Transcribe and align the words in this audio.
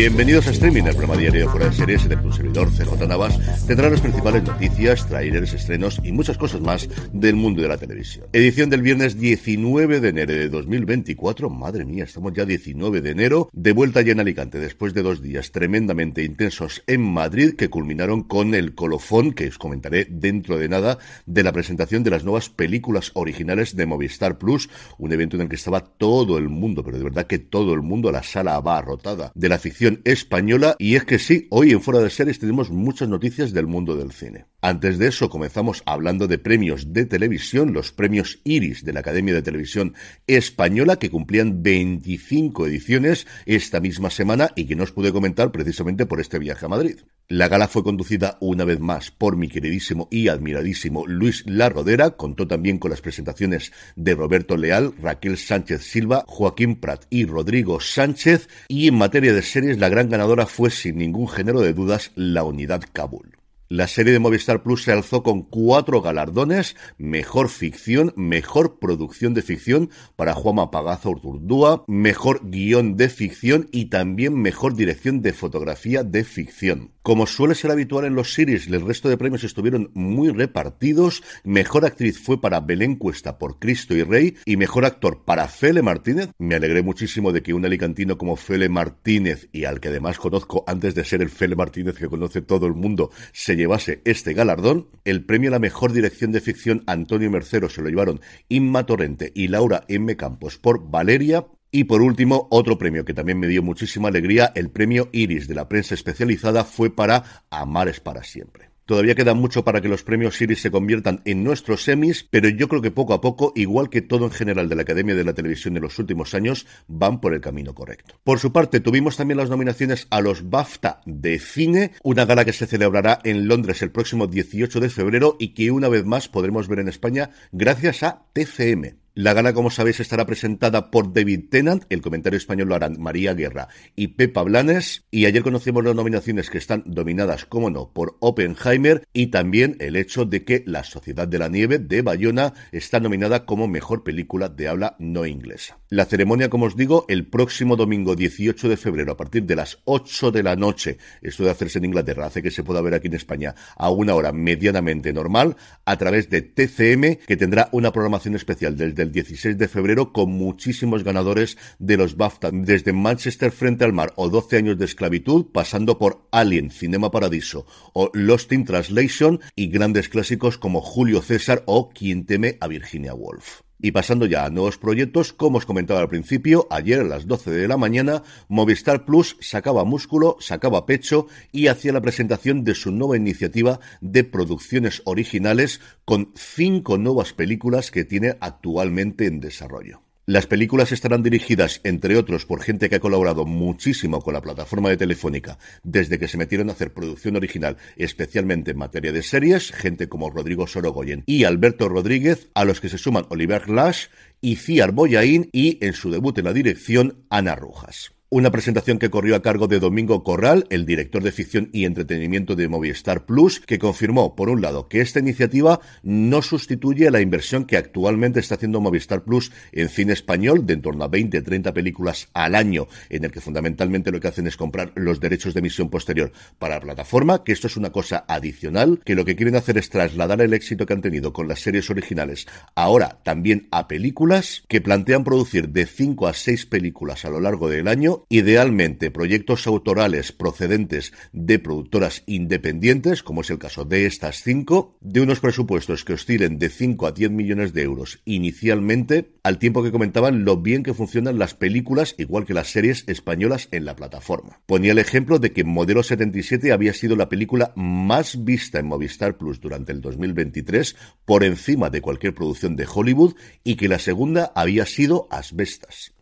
Bienvenidos 0.00 0.46
a 0.46 0.52
Streaming, 0.52 0.84
el 0.84 0.96
programa 0.96 1.20
diario 1.20 1.50
fuera 1.50 1.66
de 1.66 1.74
series 1.74 2.08
de 2.08 2.16
tu 2.16 2.32
servidor 2.32 2.70
CJ 2.70 3.06
Navas. 3.06 3.38
Tendrá 3.66 3.90
las 3.90 4.00
principales 4.00 4.42
noticias, 4.44 5.06
trailers, 5.06 5.52
estrenos 5.52 6.00
y 6.02 6.10
muchas 6.10 6.38
cosas 6.38 6.62
más 6.62 6.88
del 7.12 7.36
mundo 7.36 7.60
de 7.60 7.68
la 7.68 7.76
televisión. 7.76 8.24
Edición 8.32 8.70
del 8.70 8.80
viernes 8.80 9.20
19 9.20 10.00
de 10.00 10.08
enero 10.08 10.32
de 10.32 10.48
2024. 10.48 11.50
Madre 11.50 11.84
mía, 11.84 12.04
estamos 12.04 12.32
ya 12.32 12.46
19 12.46 13.02
de 13.02 13.10
enero. 13.10 13.50
De 13.52 13.72
vuelta 13.72 14.00
ya 14.00 14.12
en 14.12 14.20
Alicante 14.20 14.58
después 14.58 14.94
de 14.94 15.02
dos 15.02 15.20
días 15.20 15.52
tremendamente 15.52 16.24
intensos 16.24 16.82
en 16.86 17.02
Madrid 17.02 17.54
que 17.54 17.68
culminaron 17.68 18.22
con 18.22 18.54
el 18.54 18.74
colofón, 18.74 19.34
que 19.34 19.48
os 19.48 19.58
comentaré 19.58 20.06
dentro 20.08 20.56
de 20.56 20.70
nada, 20.70 20.96
de 21.26 21.42
la 21.42 21.52
presentación 21.52 22.04
de 22.04 22.10
las 22.10 22.24
nuevas 22.24 22.48
películas 22.48 23.10
originales 23.12 23.76
de 23.76 23.84
Movistar 23.84 24.38
Plus. 24.38 24.70
Un 24.96 25.12
evento 25.12 25.36
en 25.36 25.42
el 25.42 25.50
que 25.50 25.56
estaba 25.56 25.84
todo 25.84 26.38
el 26.38 26.48
mundo, 26.48 26.82
pero 26.82 26.96
de 26.96 27.04
verdad 27.04 27.26
que 27.26 27.38
todo 27.38 27.74
el 27.74 27.82
mundo, 27.82 28.10
la 28.10 28.22
sala 28.22 28.54
abarrotada 28.54 29.30
de 29.34 29.48
la 29.50 29.58
ficción 29.58 29.89
española 30.04 30.76
y 30.78 30.96
es 30.96 31.04
que 31.04 31.18
sí, 31.18 31.46
hoy 31.50 31.72
en 31.72 31.80
Fuera 31.80 32.00
de 32.00 32.10
Series 32.10 32.38
tenemos 32.38 32.70
muchas 32.70 33.08
noticias 33.08 33.52
del 33.52 33.66
mundo 33.66 33.96
del 33.96 34.12
cine. 34.12 34.46
Antes 34.62 34.98
de 34.98 35.08
eso 35.08 35.30
comenzamos 35.30 35.82
hablando 35.86 36.28
de 36.28 36.36
premios 36.36 36.92
de 36.92 37.06
televisión, 37.06 37.72
los 37.72 37.92
premios 37.92 38.40
Iris 38.44 38.84
de 38.84 38.92
la 38.92 39.00
Academia 39.00 39.32
de 39.32 39.40
Televisión 39.40 39.94
Española 40.26 40.96
que 40.96 41.08
cumplían 41.08 41.62
25 41.62 42.66
ediciones 42.66 43.26
esta 43.46 43.80
misma 43.80 44.10
semana 44.10 44.50
y 44.54 44.66
que 44.66 44.76
no 44.76 44.84
os 44.84 44.92
pude 44.92 45.12
comentar 45.12 45.50
precisamente 45.50 46.04
por 46.04 46.20
este 46.20 46.38
viaje 46.38 46.66
a 46.66 46.68
Madrid. 46.68 46.98
La 47.28 47.48
gala 47.48 47.68
fue 47.68 47.82
conducida 47.82 48.36
una 48.40 48.64
vez 48.64 48.80
más 48.80 49.10
por 49.10 49.36
mi 49.36 49.48
queridísimo 49.48 50.08
y 50.10 50.28
admiradísimo 50.28 51.06
Luis 51.06 51.42
Larrodera, 51.46 52.10
contó 52.10 52.46
también 52.46 52.76
con 52.76 52.90
las 52.90 53.00
presentaciones 53.00 53.72
de 53.96 54.14
Roberto 54.14 54.58
Leal, 54.58 54.92
Raquel 55.00 55.38
Sánchez 55.38 55.84
Silva, 55.84 56.24
Joaquín 56.26 56.76
Prat 56.76 57.06
y 57.08 57.24
Rodrigo 57.24 57.80
Sánchez 57.80 58.48
y 58.68 58.88
en 58.88 58.98
materia 58.98 59.32
de 59.32 59.42
series 59.42 59.78
la 59.78 59.88
gran 59.88 60.10
ganadora 60.10 60.44
fue 60.44 60.70
sin 60.70 60.98
ningún 60.98 61.28
género 61.28 61.62
de 61.62 61.72
dudas 61.72 62.10
la 62.14 62.44
unidad 62.44 62.82
Kabul. 62.92 63.39
La 63.72 63.86
serie 63.86 64.12
de 64.12 64.18
Movistar 64.18 64.64
Plus 64.64 64.82
se 64.82 64.90
alzó 64.90 65.22
con 65.22 65.42
cuatro 65.42 66.02
galardones, 66.02 66.74
mejor 66.98 67.48
ficción, 67.48 68.12
mejor 68.16 68.80
producción 68.80 69.32
de 69.32 69.42
ficción 69.42 69.90
para 70.16 70.34
Juanma 70.34 70.72
Pagaza 70.72 71.08
Urturdúa, 71.08 71.84
mejor 71.86 72.50
guion 72.50 72.96
de 72.96 73.08
ficción 73.08 73.68
y 73.70 73.84
también 73.84 74.34
mejor 74.34 74.74
dirección 74.74 75.22
de 75.22 75.32
fotografía 75.32 76.02
de 76.02 76.24
ficción. 76.24 76.90
Como 77.02 77.26
suele 77.26 77.54
ser 77.54 77.70
habitual 77.70 78.04
en 78.04 78.14
los 78.14 78.34
series, 78.34 78.66
el 78.66 78.86
resto 78.86 79.08
de 79.08 79.16
premios 79.16 79.42
estuvieron 79.42 79.90
muy 79.94 80.28
repartidos. 80.28 81.22
Mejor 81.44 81.86
actriz 81.86 82.18
fue 82.18 82.42
para 82.42 82.60
Belén 82.60 82.96
Cuesta 82.96 83.38
por 83.38 83.58
Cristo 83.58 83.94
y 83.94 84.02
Rey 84.02 84.36
y 84.44 84.58
mejor 84.58 84.84
actor 84.84 85.24
para 85.24 85.48
Fele 85.48 85.80
Martínez. 85.80 86.28
Me 86.38 86.56
alegré 86.56 86.82
muchísimo 86.82 87.32
de 87.32 87.42
que 87.42 87.54
un 87.54 87.64
alicantino 87.64 88.18
como 88.18 88.36
Fele 88.36 88.68
Martínez 88.68 89.48
y 89.50 89.64
al 89.64 89.80
que 89.80 89.88
además 89.88 90.18
conozco 90.18 90.62
antes 90.66 90.94
de 90.94 91.04
ser 91.04 91.22
el 91.22 91.30
Fele 91.30 91.56
Martínez 91.56 91.96
que 91.96 92.08
conoce 92.08 92.42
todo 92.42 92.66
el 92.66 92.74
mundo 92.74 93.10
se 93.32 93.56
llevase 93.56 94.02
este 94.04 94.34
galardón. 94.34 94.88
El 95.04 95.24
premio 95.24 95.48
a 95.48 95.52
la 95.52 95.58
mejor 95.58 95.92
dirección 95.92 96.32
de 96.32 96.42
ficción 96.42 96.82
Antonio 96.86 97.30
Mercero 97.30 97.70
se 97.70 97.80
lo 97.80 97.88
llevaron 97.88 98.20
Inma 98.50 98.84
Torrente 98.84 99.32
y 99.34 99.48
Laura 99.48 99.84
M. 99.88 100.16
Campos 100.16 100.58
por 100.58 100.90
Valeria. 100.90 101.46
Y 101.70 101.84
por 101.84 102.02
último, 102.02 102.48
otro 102.50 102.78
premio 102.78 103.04
que 103.04 103.14
también 103.14 103.38
me 103.38 103.46
dio 103.46 103.62
muchísima 103.62 104.08
alegría, 104.08 104.52
el 104.56 104.70
premio 104.70 105.08
Iris 105.12 105.46
de 105.46 105.54
la 105.54 105.68
prensa 105.68 105.94
especializada 105.94 106.64
fue 106.64 106.94
para 106.94 107.44
Amar 107.50 107.88
es 107.88 108.00
para 108.00 108.24
siempre. 108.24 108.70
Todavía 108.90 109.14
queda 109.14 109.34
mucho 109.34 109.62
para 109.62 109.80
que 109.80 109.86
los 109.86 110.02
premios 110.02 110.40
Iris 110.42 110.62
se 110.62 110.72
conviertan 110.72 111.22
en 111.24 111.44
nuestros 111.44 111.84
semis, 111.84 112.26
pero 112.28 112.48
yo 112.48 112.66
creo 112.66 112.82
que 112.82 112.90
poco 112.90 113.14
a 113.14 113.20
poco, 113.20 113.52
igual 113.54 113.88
que 113.88 114.02
todo 114.02 114.24
en 114.24 114.32
general 114.32 114.68
de 114.68 114.74
la 114.74 114.82
Academia 114.82 115.14
de 115.14 115.22
la 115.22 115.32
Televisión 115.32 115.74
de 115.74 115.80
los 115.80 115.96
últimos 116.00 116.34
años, 116.34 116.66
van 116.88 117.20
por 117.20 117.32
el 117.32 117.40
camino 117.40 117.72
correcto. 117.72 118.16
Por 118.24 118.40
su 118.40 118.52
parte, 118.52 118.80
tuvimos 118.80 119.16
también 119.16 119.38
las 119.38 119.48
nominaciones 119.48 120.08
a 120.10 120.20
los 120.20 120.50
BAFTA 120.50 121.02
de 121.06 121.38
cine, 121.38 121.92
una 122.02 122.24
gala 122.24 122.44
que 122.44 122.52
se 122.52 122.66
celebrará 122.66 123.20
en 123.22 123.46
Londres 123.46 123.80
el 123.82 123.92
próximo 123.92 124.26
18 124.26 124.80
de 124.80 124.90
febrero 124.90 125.36
y 125.38 125.54
que 125.54 125.70
una 125.70 125.88
vez 125.88 126.04
más 126.04 126.26
podremos 126.26 126.66
ver 126.66 126.80
en 126.80 126.88
España 126.88 127.30
gracias 127.52 128.02
a 128.02 128.24
TCM. 128.32 128.99
La 129.14 129.34
gala, 129.34 129.52
como 129.52 129.70
sabéis, 129.70 129.98
estará 129.98 130.24
presentada 130.24 130.92
por 130.92 131.12
David 131.12 131.48
Tennant, 131.50 131.82
el 131.88 132.00
comentario 132.00 132.36
español 132.36 132.68
lo 132.68 132.76
harán 132.76 133.00
María 133.00 133.34
Guerra 133.34 133.66
y 133.96 134.08
Pepa 134.08 134.44
Blanes, 134.44 135.04
y 135.10 135.26
ayer 135.26 135.42
conocimos 135.42 135.82
las 135.82 135.96
nominaciones 135.96 136.48
que 136.48 136.58
están 136.58 136.84
dominadas, 136.86 137.44
como 137.44 137.70
no, 137.70 137.90
por 137.92 138.16
Oppenheimer, 138.20 139.08
y 139.12 139.26
también 139.26 139.76
el 139.80 139.96
hecho 139.96 140.26
de 140.26 140.44
que 140.44 140.62
La 140.64 140.84
Sociedad 140.84 141.26
de 141.26 141.40
la 141.40 141.48
Nieve 141.48 141.80
de 141.80 142.02
Bayona 142.02 142.54
está 142.70 143.00
nominada 143.00 143.46
como 143.46 143.66
mejor 143.66 144.04
película 144.04 144.48
de 144.48 144.68
habla 144.68 144.94
no 145.00 145.26
inglesa. 145.26 145.80
La 145.88 146.04
ceremonia, 146.04 146.48
como 146.48 146.66
os 146.66 146.76
digo, 146.76 147.04
el 147.08 147.26
próximo 147.26 147.74
domingo 147.74 148.14
18 148.14 148.68
de 148.68 148.76
febrero, 148.76 149.10
a 149.10 149.16
partir 149.16 149.42
de 149.42 149.56
las 149.56 149.80
8 149.86 150.30
de 150.30 150.44
la 150.44 150.54
noche, 150.54 150.98
esto 151.20 151.42
de 151.42 151.50
hacerse 151.50 151.78
en 151.78 151.86
Inglaterra, 151.86 152.26
hace 152.26 152.42
que 152.42 152.52
se 152.52 152.62
pueda 152.62 152.80
ver 152.80 152.94
aquí 152.94 153.08
en 153.08 153.14
España 153.14 153.56
a 153.76 153.90
una 153.90 154.14
hora 154.14 154.30
medianamente 154.30 155.12
normal, 155.12 155.56
a 155.84 155.96
través 155.96 156.30
de 156.30 156.42
TCM, 156.42 157.26
que 157.26 157.36
tendrá 157.36 157.68
una 157.72 157.90
programación 157.90 158.36
especial 158.36 158.76
del 159.00 159.12
16 159.12 159.56
de 159.56 159.66
febrero 159.66 160.12
con 160.12 160.30
muchísimos 160.30 161.04
ganadores 161.04 161.56
de 161.78 161.96
los 161.96 162.16
BAFTA, 162.16 162.50
desde 162.52 162.92
Manchester 162.92 163.50
frente 163.50 163.84
al 163.84 163.94
mar 163.94 164.12
o 164.16 164.28
12 164.28 164.58
años 164.58 164.78
de 164.78 164.84
esclavitud, 164.84 165.46
pasando 165.52 165.96
por 165.98 166.28
Alien, 166.30 166.70
Cinema 166.70 167.10
Paradiso 167.10 167.64
o 167.94 168.10
Lost 168.12 168.52
in 168.52 168.66
Translation 168.66 169.40
y 169.56 169.68
grandes 169.68 170.10
clásicos 170.10 170.58
como 170.58 170.82
Julio 170.82 171.22
César 171.22 171.62
o 171.64 171.88
Quien 171.88 172.26
teme 172.26 172.58
a 172.60 172.68
Virginia 172.68 173.14
Woolf. 173.14 173.62
Y 173.82 173.92
pasando 173.92 174.26
ya 174.26 174.44
a 174.44 174.50
nuevos 174.50 174.78
proyectos, 174.78 175.32
como 175.32 175.58
os 175.58 175.66
comentaba 175.66 176.00
al 176.00 176.08
principio, 176.08 176.66
ayer 176.70 177.00
a 177.00 177.04
las 177.04 177.26
12 177.26 177.50
de 177.50 177.68
la 177.68 177.76
mañana, 177.76 178.22
Movistar 178.48 179.04
Plus 179.04 179.36
sacaba 179.40 179.84
músculo, 179.84 180.36
sacaba 180.40 180.86
pecho 180.86 181.26
y 181.52 181.68
hacía 181.68 181.92
la 181.92 182.02
presentación 182.02 182.64
de 182.64 182.74
su 182.74 182.90
nueva 182.90 183.16
iniciativa 183.16 183.80
de 184.00 184.24
producciones 184.24 185.02
originales 185.04 185.80
con 186.04 186.32
cinco 186.34 186.98
nuevas 186.98 187.32
películas 187.32 187.90
que 187.90 188.04
tiene 188.04 188.36
actualmente 188.40 189.26
en 189.26 189.40
desarrollo. 189.40 190.02
Las 190.30 190.46
películas 190.46 190.92
estarán 190.92 191.24
dirigidas, 191.24 191.80
entre 191.82 192.16
otros, 192.16 192.46
por 192.46 192.62
gente 192.62 192.88
que 192.88 192.94
ha 192.94 193.00
colaborado 193.00 193.46
muchísimo 193.46 194.20
con 194.20 194.32
la 194.32 194.40
plataforma 194.40 194.88
de 194.88 194.96
Telefónica 194.96 195.58
desde 195.82 196.20
que 196.20 196.28
se 196.28 196.38
metieron 196.38 196.68
a 196.68 196.72
hacer 196.72 196.92
producción 196.92 197.34
original, 197.34 197.78
especialmente 197.96 198.70
en 198.70 198.78
materia 198.78 199.10
de 199.10 199.24
series, 199.24 199.72
gente 199.72 200.08
como 200.08 200.30
Rodrigo 200.30 200.68
Sorogoyen 200.68 201.24
y 201.26 201.42
Alberto 201.42 201.88
Rodríguez, 201.88 202.46
a 202.54 202.64
los 202.64 202.80
que 202.80 202.88
se 202.88 202.96
suman 202.96 203.26
Oliver 203.30 203.68
Lash 203.68 204.06
y 204.40 204.54
Ciar 204.54 204.92
Boyain 204.92 205.48
y, 205.50 205.84
en 205.84 205.94
su 205.94 206.12
debut 206.12 206.38
en 206.38 206.44
la 206.44 206.52
dirección, 206.52 207.24
Ana 207.28 207.56
Rujas. 207.56 208.12
Una 208.32 208.52
presentación 208.52 209.00
que 209.00 209.10
corrió 209.10 209.34
a 209.34 209.42
cargo 209.42 209.66
de 209.66 209.80
Domingo 209.80 210.22
Corral, 210.22 210.64
el 210.70 210.86
director 210.86 211.20
de 211.20 211.32
ficción 211.32 211.68
y 211.72 211.84
entretenimiento 211.84 212.54
de 212.54 212.68
Movistar 212.68 213.26
Plus, 213.26 213.58
que 213.58 213.80
confirmó, 213.80 214.36
por 214.36 214.50
un 214.50 214.60
lado, 214.60 214.86
que 214.86 215.00
esta 215.00 215.18
iniciativa 215.18 215.80
no 216.04 216.40
sustituye 216.40 217.10
la 217.10 217.20
inversión 217.20 217.64
que 217.64 217.76
actualmente 217.76 218.38
está 218.38 218.54
haciendo 218.54 218.80
Movistar 218.80 219.24
Plus 219.24 219.50
en 219.72 219.88
cine 219.88 220.12
español, 220.12 220.64
de 220.64 220.74
en 220.74 220.80
torno 220.80 221.02
a 221.02 221.10
20-30 221.10 221.72
películas 221.72 222.28
al 222.32 222.54
año, 222.54 222.86
en 223.08 223.24
el 223.24 223.32
que 223.32 223.40
fundamentalmente 223.40 224.12
lo 224.12 224.20
que 224.20 224.28
hacen 224.28 224.46
es 224.46 224.56
comprar 224.56 224.92
los 224.94 225.18
derechos 225.18 225.52
de 225.52 225.58
emisión 225.58 225.90
posterior 225.90 226.30
para 226.60 226.76
la 226.76 226.82
plataforma, 226.82 227.42
que 227.42 227.50
esto 227.50 227.66
es 227.66 227.76
una 227.76 227.90
cosa 227.90 228.26
adicional, 228.28 229.00
que 229.04 229.16
lo 229.16 229.24
que 229.24 229.34
quieren 229.34 229.56
hacer 229.56 229.76
es 229.76 229.90
trasladar 229.90 230.40
el 230.40 230.54
éxito 230.54 230.86
que 230.86 230.92
han 230.92 231.02
tenido 231.02 231.32
con 231.32 231.48
las 231.48 231.62
series 231.62 231.90
originales 231.90 232.46
ahora 232.76 233.18
también 233.24 233.66
a 233.72 233.88
películas, 233.88 234.62
que 234.68 234.80
plantean 234.80 235.24
producir 235.24 235.70
de 235.70 235.84
5 235.86 236.28
a 236.28 236.32
6 236.32 236.66
películas 236.66 237.24
a 237.24 237.30
lo 237.30 237.40
largo 237.40 237.68
del 237.68 237.88
año 237.88 238.19
idealmente 238.28 239.10
proyectos 239.10 239.66
autorales 239.66 240.32
procedentes 240.32 241.12
de 241.32 241.58
productoras 241.58 242.22
independientes, 242.26 243.22
como 243.22 243.40
es 243.40 243.50
el 243.50 243.58
caso 243.58 243.84
de 243.84 244.06
estas 244.06 244.42
cinco, 244.42 244.96
de 245.00 245.20
unos 245.20 245.40
presupuestos 245.40 246.04
que 246.04 246.12
oscilen 246.12 246.58
de 246.58 246.68
5 246.68 247.06
a 247.06 247.12
10 247.12 247.30
millones 247.30 247.72
de 247.72 247.82
euros 247.82 248.20
inicialmente, 248.24 249.32
al 249.42 249.58
tiempo 249.58 249.82
que 249.82 249.92
comentaban 249.92 250.44
lo 250.44 250.58
bien 250.58 250.82
que 250.82 250.94
funcionan 250.94 251.38
las 251.38 251.54
películas, 251.54 252.14
igual 252.18 252.44
que 252.44 252.54
las 252.54 252.68
series 252.68 253.04
españolas 253.08 253.68
en 253.70 253.84
la 253.84 253.96
plataforma. 253.96 254.60
Ponía 254.66 254.92
el 254.92 254.98
ejemplo 254.98 255.38
de 255.38 255.52
que 255.52 255.64
Modelo 255.64 256.02
77 256.02 256.72
había 256.72 256.92
sido 256.92 257.16
la 257.16 257.28
película 257.28 257.72
más 257.76 258.44
vista 258.44 258.78
en 258.78 258.86
Movistar 258.86 259.36
Plus 259.36 259.60
durante 259.60 259.92
el 259.92 260.00
2023, 260.00 260.96
por 261.24 261.44
encima 261.44 261.90
de 261.90 262.00
cualquier 262.00 262.34
producción 262.34 262.76
de 262.76 262.86
Hollywood, 262.92 263.34
y 263.64 263.76
que 263.76 263.88
la 263.88 263.98
segunda 263.98 264.52
había 264.54 264.86
sido 264.86 265.28
Asbestas. 265.30 266.12